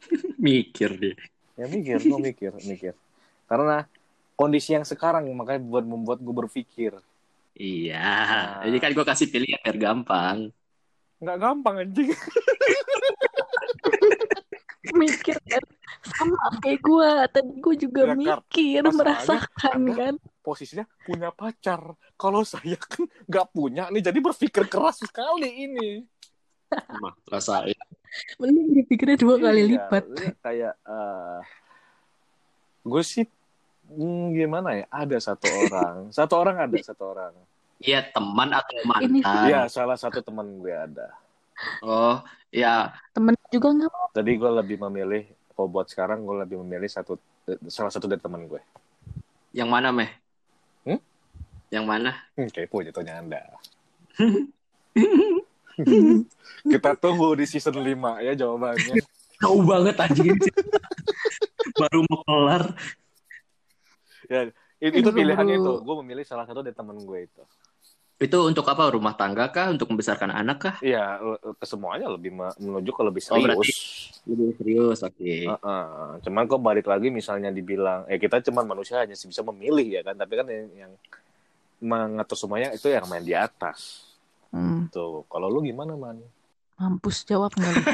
[0.44, 1.16] Mikir deh.
[1.60, 2.94] Ya mikir gue mikir mikir.
[3.44, 3.84] Karena
[4.32, 6.96] kondisi yang sekarang makanya buat membuat gue berpikir.
[7.52, 8.64] Iya, Nah.
[8.64, 10.48] jadi kan gua kasih pilihan biar gampang.
[11.20, 12.08] nggak gampang anjing.
[14.96, 15.60] Mikir kan?
[16.00, 17.28] Sama kayak gua.
[17.28, 20.14] Tadi gua juga Ya, mikir Masalahnya merasakan kan?
[20.40, 21.92] Posisinya punya pacar.
[22.16, 26.08] Kalau saya kan nggak punya nih jadi berpikir keras sekali ini.
[26.72, 27.76] Mah, rasain.
[28.36, 31.40] Mending dipikirnya dua kali Iya, lipat iya, kayak eh
[32.82, 33.24] gue sih
[33.86, 37.34] hmm, gimana ya ada satu orang satu orang ada satu orang
[37.80, 39.44] Iya, teman atau Ini- mantan.
[39.46, 41.16] Iya salah satu teman gue ada
[41.80, 46.56] Oh, ya temen juga nggak mau Tadi gue lebih memilih, kalau buat sekarang gue lebih
[46.60, 47.16] memilih satu
[47.66, 48.60] salah satu dari teman gue.
[49.50, 50.08] yang mana, Meh?
[50.82, 51.00] Hmm?
[51.68, 52.10] Yang mana?
[52.32, 53.40] Hmm, kepo jatuhnya anda.
[56.72, 59.00] Kita tunggu di season 5 ya jawabannya.
[59.40, 60.36] Jauh banget anjing.
[61.76, 62.76] Baru mau kelar.
[64.28, 64.40] ya,
[64.78, 65.72] itu, itu pilihannya itu.
[65.80, 67.42] Gue memilih salah satu dari teman gue itu.
[68.20, 68.92] Itu untuk apa?
[68.92, 69.72] Rumah tangga kah?
[69.72, 70.76] Untuk membesarkan anak kah?
[70.84, 71.16] Iya,
[71.64, 73.80] semuanya lebih me- menuju ke lebih Oh, berarti- serius.
[74.28, 75.32] Lebih serius, oke.
[75.48, 75.84] Heeh.
[76.28, 80.20] Cuman kok balik lagi misalnya dibilang, eh kita cuman manusia hanya bisa memilih ya kan,
[80.20, 80.92] tapi kan yang, yang
[81.80, 84.09] mengatur semuanya itu yang main di atas.
[84.50, 86.18] Hmm, Tuh, kalau lu gimana man?
[86.74, 87.82] mampus jawab nggak lu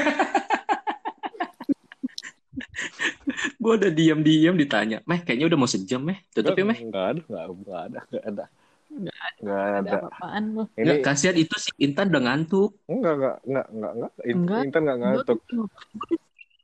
[3.57, 5.03] Gue udah diam-diam ditanya.
[5.03, 6.23] Meh, kayaknya udah mau sejam, Meh.
[6.31, 6.79] Tutup ya, Meh.
[6.79, 8.45] Enggak ada, enggak, enggak ada, enggak ada.
[8.87, 9.97] Nggak Enggak ada ada.
[9.99, 12.71] apa-apaan lu Ini Nggak, kasihan itu si Intan udah ngantuk.
[12.87, 14.11] enggak, enggak, enggak, enggak, enggak.
[14.23, 14.61] In- Enggak.
[14.63, 15.39] Intan enggak ngantuk.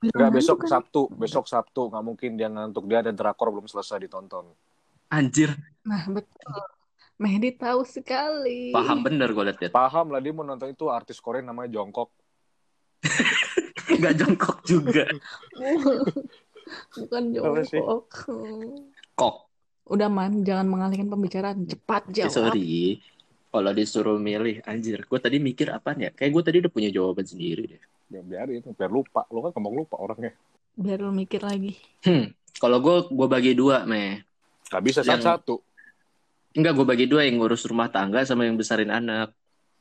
[0.03, 0.69] Enggak besok kan.
[0.71, 2.83] Sabtu, besok Sabtu enggak mungkin dia ngantuk.
[2.87, 4.45] Dia ada drakor belum selesai ditonton.
[5.11, 5.51] Anjir.
[5.83, 6.63] nah betul
[7.23, 8.75] Mehdi tahu sekali.
[8.75, 9.71] Paham bener gue liat-liat.
[9.71, 12.11] Paham lah dia mau nonton itu artis Korea namanya Jongkok.
[13.93, 15.07] Gak jongkok juga.
[16.95, 18.03] Bukan Apa jongkok.
[19.13, 19.35] Kok.
[19.85, 21.63] Udah man, jangan mengalihkan pembicaraan.
[21.63, 22.31] Cepat Eh, jawab.
[22.33, 22.99] sorry.
[23.47, 25.03] Kalau disuruh milih, anjir.
[25.05, 26.09] Gue tadi mikir apaan ya?
[26.09, 27.81] Kayak gue tadi udah punya jawaban sendiri deh.
[28.09, 29.27] Ya biarin, biar lupa.
[29.29, 30.33] Lu kan ngomong lupa orangnya.
[30.73, 31.77] Biar lu mikir lagi.
[32.01, 32.33] Hmm.
[32.57, 34.23] Kalau gue, gue bagi dua, meh.
[34.67, 35.55] Gak bisa Yang- satu-satu.
[36.53, 39.33] Enggak, gue bagi dua yang ngurus rumah tangga sama yang besarin anak.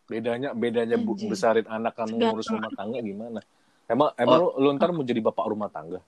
[0.09, 3.41] Bedanya bedanya bu, besarin anak kan ngurus rumah tangga gimana?
[3.89, 6.01] Emang emang lu, lu ntar mau jadi bapak rumah tangga?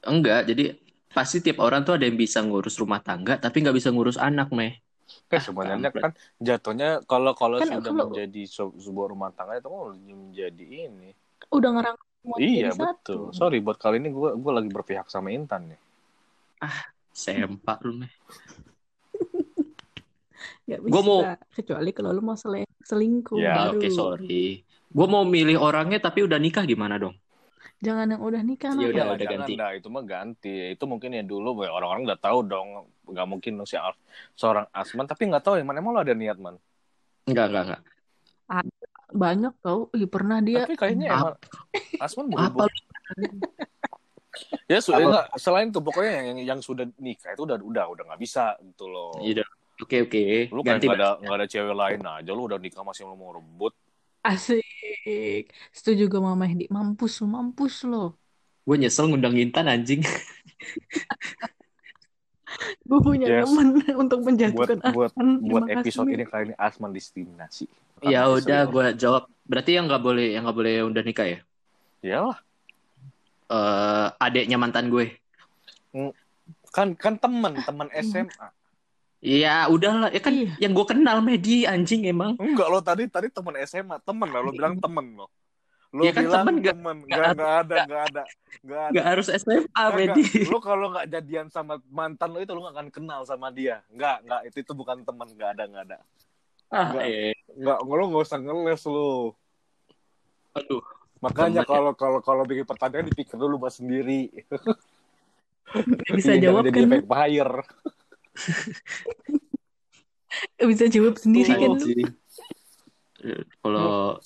[0.00, 0.80] Enggak, jadi
[1.12, 4.48] pasti tiap orang tuh ada yang bisa ngurus rumah tangga, tapi nggak bisa ngurus anak,
[4.48, 4.80] meh.
[5.28, 9.68] Kan sebenarnya kan jatuhnya kalau kalau Kan sudah kalau- menjadi se- sebuah rumah tangga itu
[9.68, 11.12] kan menjadi ini.
[11.48, 13.32] Udah ngerangkul semuanya iya jadi betul.
[13.32, 13.36] satu.
[13.36, 15.80] Sorry buat kali ini gue gue lagi berpihak sama Intan nih.
[17.12, 18.12] Sempak lu, meh.
[20.68, 21.08] Gak Gua bisa.
[21.08, 23.80] mau- Kecuali kalau lu mau selingkuh Ya, baru.
[23.80, 24.60] Oke, sorry.
[24.88, 27.16] Gue mau milih orangnya tapi udah nikah gimana dong?
[27.80, 28.76] Jangan yang udah nikah.
[28.76, 28.84] Nak.
[28.84, 29.52] udah, Jangan, udah ganti.
[29.56, 30.54] dah, itu mah ganti.
[30.76, 32.68] Itu mungkin ya dulu ya, orang-orang udah tahu dong.
[33.08, 33.96] Gak mungkin dong si Al-
[34.36, 35.08] seorang Asman.
[35.08, 36.60] Tapi nggak tahu yang mana emang lo ada niat man.
[37.24, 37.82] Enggak, enggak, enggak.
[39.08, 39.88] Banyak tau.
[39.96, 40.68] Ih, pernah dia.
[40.68, 41.34] Tapi kayaknya emang
[41.96, 42.68] Asman Apa?
[42.68, 42.68] bukan
[44.68, 45.00] Ya, su- Apa?
[45.00, 48.84] enggak, selain itu pokoknya yang, yang sudah nikah itu udah udah udah nggak bisa gitu
[48.84, 49.16] loh.
[49.24, 49.42] Iya.
[49.78, 50.22] Oke, oke.
[50.50, 50.86] Lu kayak Ganti.
[50.90, 53.72] nggak ada nggak ada cewek lain aja lu udah nikah masih mau rebut.
[54.20, 55.44] Asik.
[55.70, 56.66] Setuju gue sama Mehdi.
[56.68, 58.18] Mampus lu, mampus lo.
[58.66, 60.02] Gue nyesel ngundang Intan anjing.
[62.88, 63.44] Gue punya Yes.
[63.44, 65.28] teman untuk Buat menjatuhkan buat Asman.
[65.44, 66.16] buat Terima episode kasih.
[66.16, 67.64] ini kali ini Asman diskriminasi.
[68.02, 69.22] Ya Asman udah, gue jawab.
[69.44, 71.38] Berarti yang nggak boleh, yang nggak boleh udah nikah ya?
[72.00, 72.38] Iyalah.
[73.48, 75.12] Eh, adeknya mantan gue.
[76.68, 78.48] kan kan teman teman SMA.
[79.18, 80.08] Iya, udahlah.
[80.08, 80.54] Ya kan Iya.
[80.60, 82.38] yang gue kenal Medi anjing emang.
[82.38, 85.26] Enggak lo tadi tadi teman SMA, teman lah lo bilang temen lo.
[85.88, 88.22] Lo Ya kan bilang temen, nggak- temen, nggak enggak enggak ada, enggak ada.
[88.58, 88.92] Enggak ada.
[88.94, 90.22] Gak harus SMA, Medi.
[90.44, 93.82] Lo kalau nggak jadian sama mantan lo itu lo nggak akan kenal sama dia.
[93.88, 95.98] Enggak, enggak itu itu bukan teman, enggak ada, enggak ada.
[96.68, 97.04] Ah, Enggak.
[97.04, 97.34] eh.
[97.50, 99.10] Enggak, lo nggak usah ngeles lo.
[100.54, 100.84] Aduh.
[101.18, 101.72] Makanya Temen.
[101.74, 104.30] kalau kalau kalau bikin pertanyaan dipikir dulu buat sendiri.
[106.08, 107.02] Bisa Iya, jawab jangan jadi kan?
[110.70, 111.74] Bisa jawab sendiri kan.
[113.18, 114.20] Eh, Kalau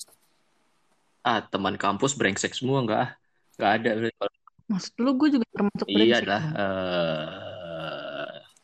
[1.23, 3.09] ah teman kampus brengsek semua nggak ah
[3.55, 3.89] nggak ada.
[4.67, 6.53] Maksud lu gue juga termasuk iya brengsek lah dong.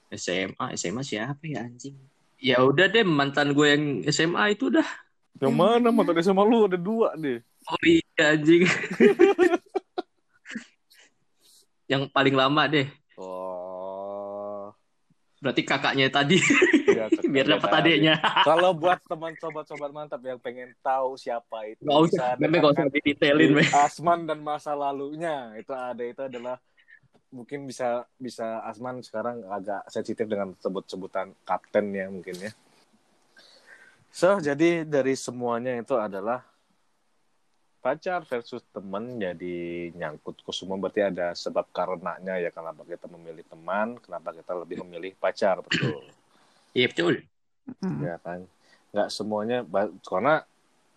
[0.10, 1.96] eh SMA SMA siapa ya anjing
[2.36, 4.86] ya udah deh mantan gue yang SMA itu udah
[5.40, 7.40] Yang mana mantan SMA lu ada dua deh.
[7.64, 8.66] oh iya anjing
[11.92, 12.88] yang paling lama deh
[13.20, 13.69] Oh.
[15.40, 16.38] Berarti kakaknya tadi
[16.90, 17.90] Ya, biar dapat tadi.
[17.96, 22.74] adeknya Kalau buat teman sobat-sobat mantap yang pengen tahu siapa itu, nggak usah memang nggak
[22.76, 23.52] usah didetailin.
[23.70, 26.58] Asman dan masa lalunya itu ada itu adalah
[27.30, 32.52] mungkin bisa bisa Asman sekarang agak sensitif dengan sebut-sebutan kapten ya mungkin ya.
[34.10, 36.49] So jadi dari semuanya itu adalah
[37.80, 43.48] pacar versus teman jadi nyangkut ke semua berarti ada sebab karenanya ya kenapa kita memilih
[43.48, 46.04] teman kenapa kita lebih memilih pacar betul.
[46.78, 47.26] Iya betul.
[47.98, 48.46] Ya kan?
[48.94, 49.66] Nggak semuanya
[50.06, 50.46] karena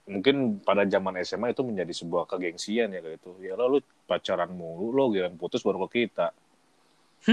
[0.05, 3.33] mungkin pada zaman SMA itu menjadi sebuah kegengsian ya kayak itu.
[3.41, 6.37] Ya lo lu pacaran mulu lo yang putus baru ke kita.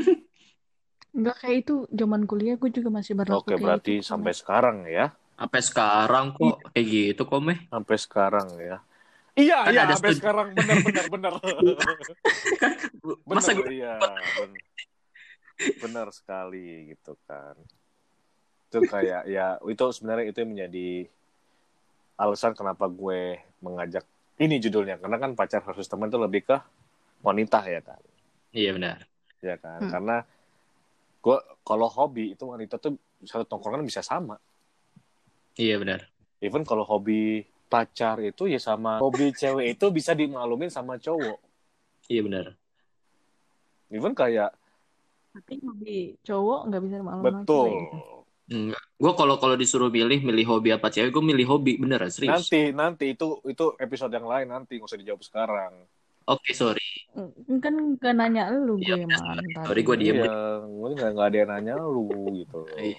[1.19, 4.07] Enggak kayak itu zaman kuliah gue juga masih berlaku oke kayak berarti gitu.
[4.07, 5.11] sampai sekarang ya.
[5.35, 8.79] Sampai sekarang kok kayak gitu kok meh sampai sekarang ya
[9.39, 10.47] iya Kan iya ada sampai studi- sekarang.
[10.53, 11.33] Benar benar benar.
[13.29, 13.93] Masa benar gue iya.
[14.35, 14.61] ben-
[15.79, 17.55] benar sekali gitu kan.
[18.69, 20.89] Itu kayak ya itu sebenarnya itu yang menjadi
[22.15, 24.03] alasan kenapa gue mengajak
[24.37, 24.99] ini judulnya.
[24.99, 26.57] Karena kan pacar versus teman itu lebih ke
[27.19, 27.99] wanita ya kan?
[28.51, 28.99] Iya benar.
[29.39, 29.79] Ya kan?
[29.83, 29.91] Hmm.
[29.91, 30.17] karena
[31.19, 32.95] gue kalau hobi itu wanita tuh
[33.27, 34.39] satu tongkrongan bisa sama.
[35.59, 36.07] Iya benar.
[36.39, 41.37] Even kalau hobi pacar itu ya sama hobi cewek itu bisa dimaklumin sama cowok
[42.09, 42.57] iya benar
[43.93, 44.51] even kayak
[45.29, 47.69] Tapi hobi cowok nggak bisa malu betul
[48.49, 48.81] Enggak.
[48.97, 52.33] Gue kalau kalau disuruh milih milih hobi apa cewek, gue milih hobi bener serius.
[52.49, 55.73] nanti nanti itu itu episode yang lain nanti nggak usah dijawab sekarang
[56.29, 57.09] Oke sorry.
[57.57, 59.53] Kan gak nanya lu Iya, gue tadi.
[59.65, 60.17] Sorry, gue diem.
[60.21, 62.05] iya gue nggak nggak ada yang nanya lu
[62.37, 62.97] gitu Iya.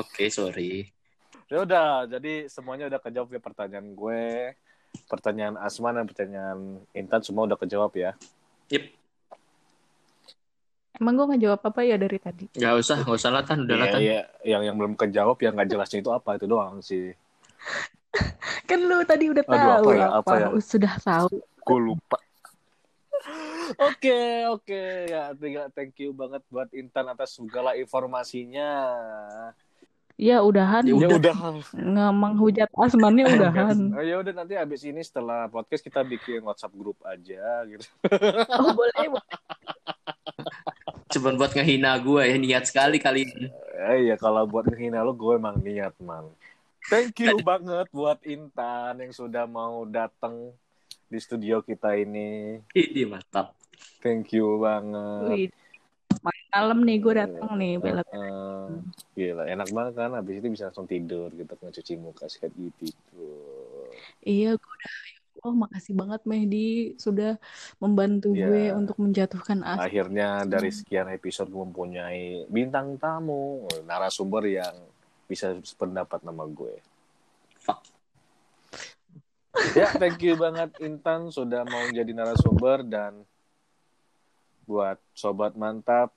[0.00, 0.88] Oke sorry.
[1.52, 4.56] Ya udah jadi semuanya udah kejawab ya pertanyaan gue
[5.04, 8.16] pertanyaan Asma dan pertanyaan Intan semua udah kejawab ya
[8.72, 8.88] Yep.
[10.96, 12.48] Emang gue nggak jawab apa ya dari tadi?
[12.56, 13.68] Gak usah, gak usah lah Tan.
[13.68, 14.00] Udah lah Iya, Tan.
[14.00, 14.20] iya.
[14.48, 17.12] yang yang belum kejawab yang nggak jelasnya itu apa itu doang sih.
[18.68, 20.48] Kan lu tadi udah Aduh, tahu apa ya, apa ya?
[20.64, 21.28] Sudah tahu.
[21.68, 22.16] Gue lupa.
[23.76, 28.70] Oke, oke ya, tiga thank you banget buat Intan atas segala informasinya.
[30.22, 30.86] Ya udahan.
[30.86, 31.34] Ya Ya Udah.
[31.74, 33.78] Nggak menghujat asmannya udahan.
[33.90, 37.82] Oh, ya udah nanti abis ini setelah podcast kita bikin WhatsApp grup aja gitu.
[38.54, 39.18] Oh boleh.
[39.18, 39.34] boleh.
[41.10, 43.50] Cuman buat ngehina gue ya, niat sekali kali ini.
[43.82, 46.30] Eh, iya kalau buat ngehina lo gue emang niat man.
[46.86, 50.54] Thank you banget buat Intan yang sudah mau datang
[51.10, 52.62] di studio kita ini.
[52.70, 53.58] Ini mantap.
[53.98, 55.26] Thank you banget.
[55.30, 55.48] Wih,
[56.22, 58.68] malam nih gue datang nih bela Eh,
[59.18, 60.10] gila, enak banget kan.
[60.14, 63.26] Habis itu bisa langsung tidur gitu, ngecuci muka sehat gitu.
[64.22, 64.94] Iya, gue udah.
[65.42, 67.34] Oh, makasih banget Mehdi sudah
[67.82, 68.46] membantu Iya.
[68.46, 69.80] gue untuk menjatuhkan as.
[69.80, 74.76] Akhirnya dari sekian episode gue mempunyai bintang tamu, narasumber yang
[75.26, 76.78] bisa sependapat nama gue.
[77.58, 77.80] Fuck.
[79.74, 83.24] Ya, thank you banget Intan sudah mau jadi narasumber dan
[84.72, 86.16] buat sobat mantap,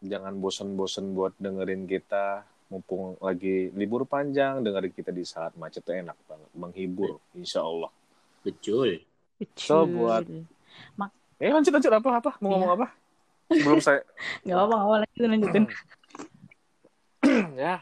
[0.00, 5.92] jangan bosen-bosen buat dengerin kita mumpung lagi libur panjang, dengerin kita di saat macet tuh
[5.92, 7.92] enak banget, menghibur, insya Allah.
[8.40, 9.04] Betul.
[9.52, 10.24] So, buat-
[11.40, 12.86] Eh lanjut lanjut apa apa mau ngomong apa?
[13.48, 14.04] Sebelum saya
[14.46, 15.64] Gak apa-apa, gak apa lanjutin, lanjutin.
[17.56, 17.80] ya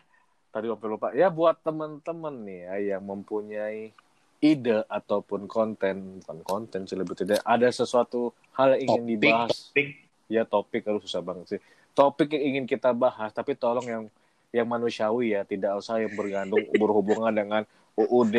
[0.49, 3.91] tadi sampai lupa ya buat teman-teman nih ya yang mempunyai
[4.39, 9.51] ide ataupun konten bukan konten sih lebih tidak ada sesuatu hal yang ingin Topik, dibahas
[9.71, 9.89] topik.
[10.29, 11.61] Ya topik harus susah banget sih.
[11.97, 14.05] Topik yang ingin kita bahas tapi tolong yang
[14.53, 17.63] yang manusiawi ya tidak usah yang bergantung berhubungan dengan
[17.99, 18.37] UUD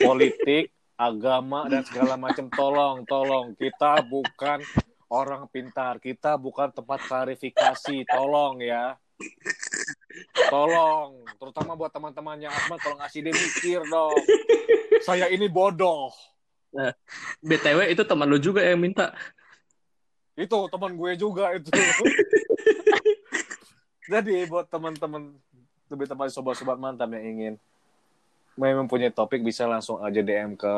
[0.00, 2.46] politik agama dan segala macam.
[2.48, 4.62] Tolong tolong kita bukan
[5.10, 8.06] orang pintar kita bukan tempat klarifikasi.
[8.08, 8.96] Tolong ya.
[10.48, 14.18] Tolong terutama buat teman-temannya Ahmad tolong ngasih dia mikir dong.
[15.02, 16.14] Saya ini bodoh.
[17.38, 19.14] BTW itu teman lu juga yang minta.
[20.34, 21.70] Itu teman gue juga itu.
[24.12, 25.32] Jadi buat teman-teman
[25.88, 27.54] lebih tepat sobat-sobat mantap yang ingin
[28.58, 30.72] memang mempunyai topik bisa langsung aja DM ke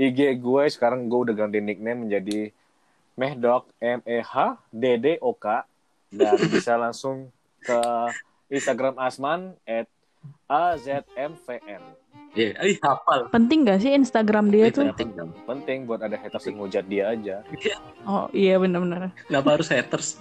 [0.00, 0.62] IG gue.
[0.72, 2.50] Sekarang gue udah ganti nickname menjadi
[3.14, 5.62] Mehdok M E H D D O K.
[6.14, 7.30] Dan bisa langsung
[7.62, 7.78] ke
[8.50, 9.86] Instagram Asman at
[10.46, 12.03] A Z M V N
[12.34, 13.30] Iya, eh hafal.
[13.30, 14.90] Penting gak sih Instagram dia Itu tuh?
[14.90, 15.30] penting dong.
[15.44, 17.36] penting buat ada haters yang ngujat dia aja
[18.04, 19.14] Oh iya benar-benar.
[19.24, 20.18] Kenapa harus haters?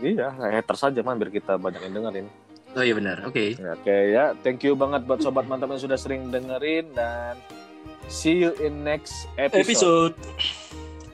[0.00, 2.26] iya haters aja man biar kita banyak yang dengerin
[2.74, 3.22] Oh iya benar.
[3.22, 3.54] Oke.
[3.54, 7.38] Oke ya, thank you banget buat sobat mantap yang sudah sering dengerin dan
[8.08, 9.62] see you in next episode.
[9.62, 10.14] Episode.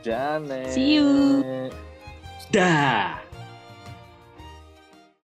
[0.00, 0.72] Jane.
[0.72, 1.08] See you.
[2.48, 3.29] Dah.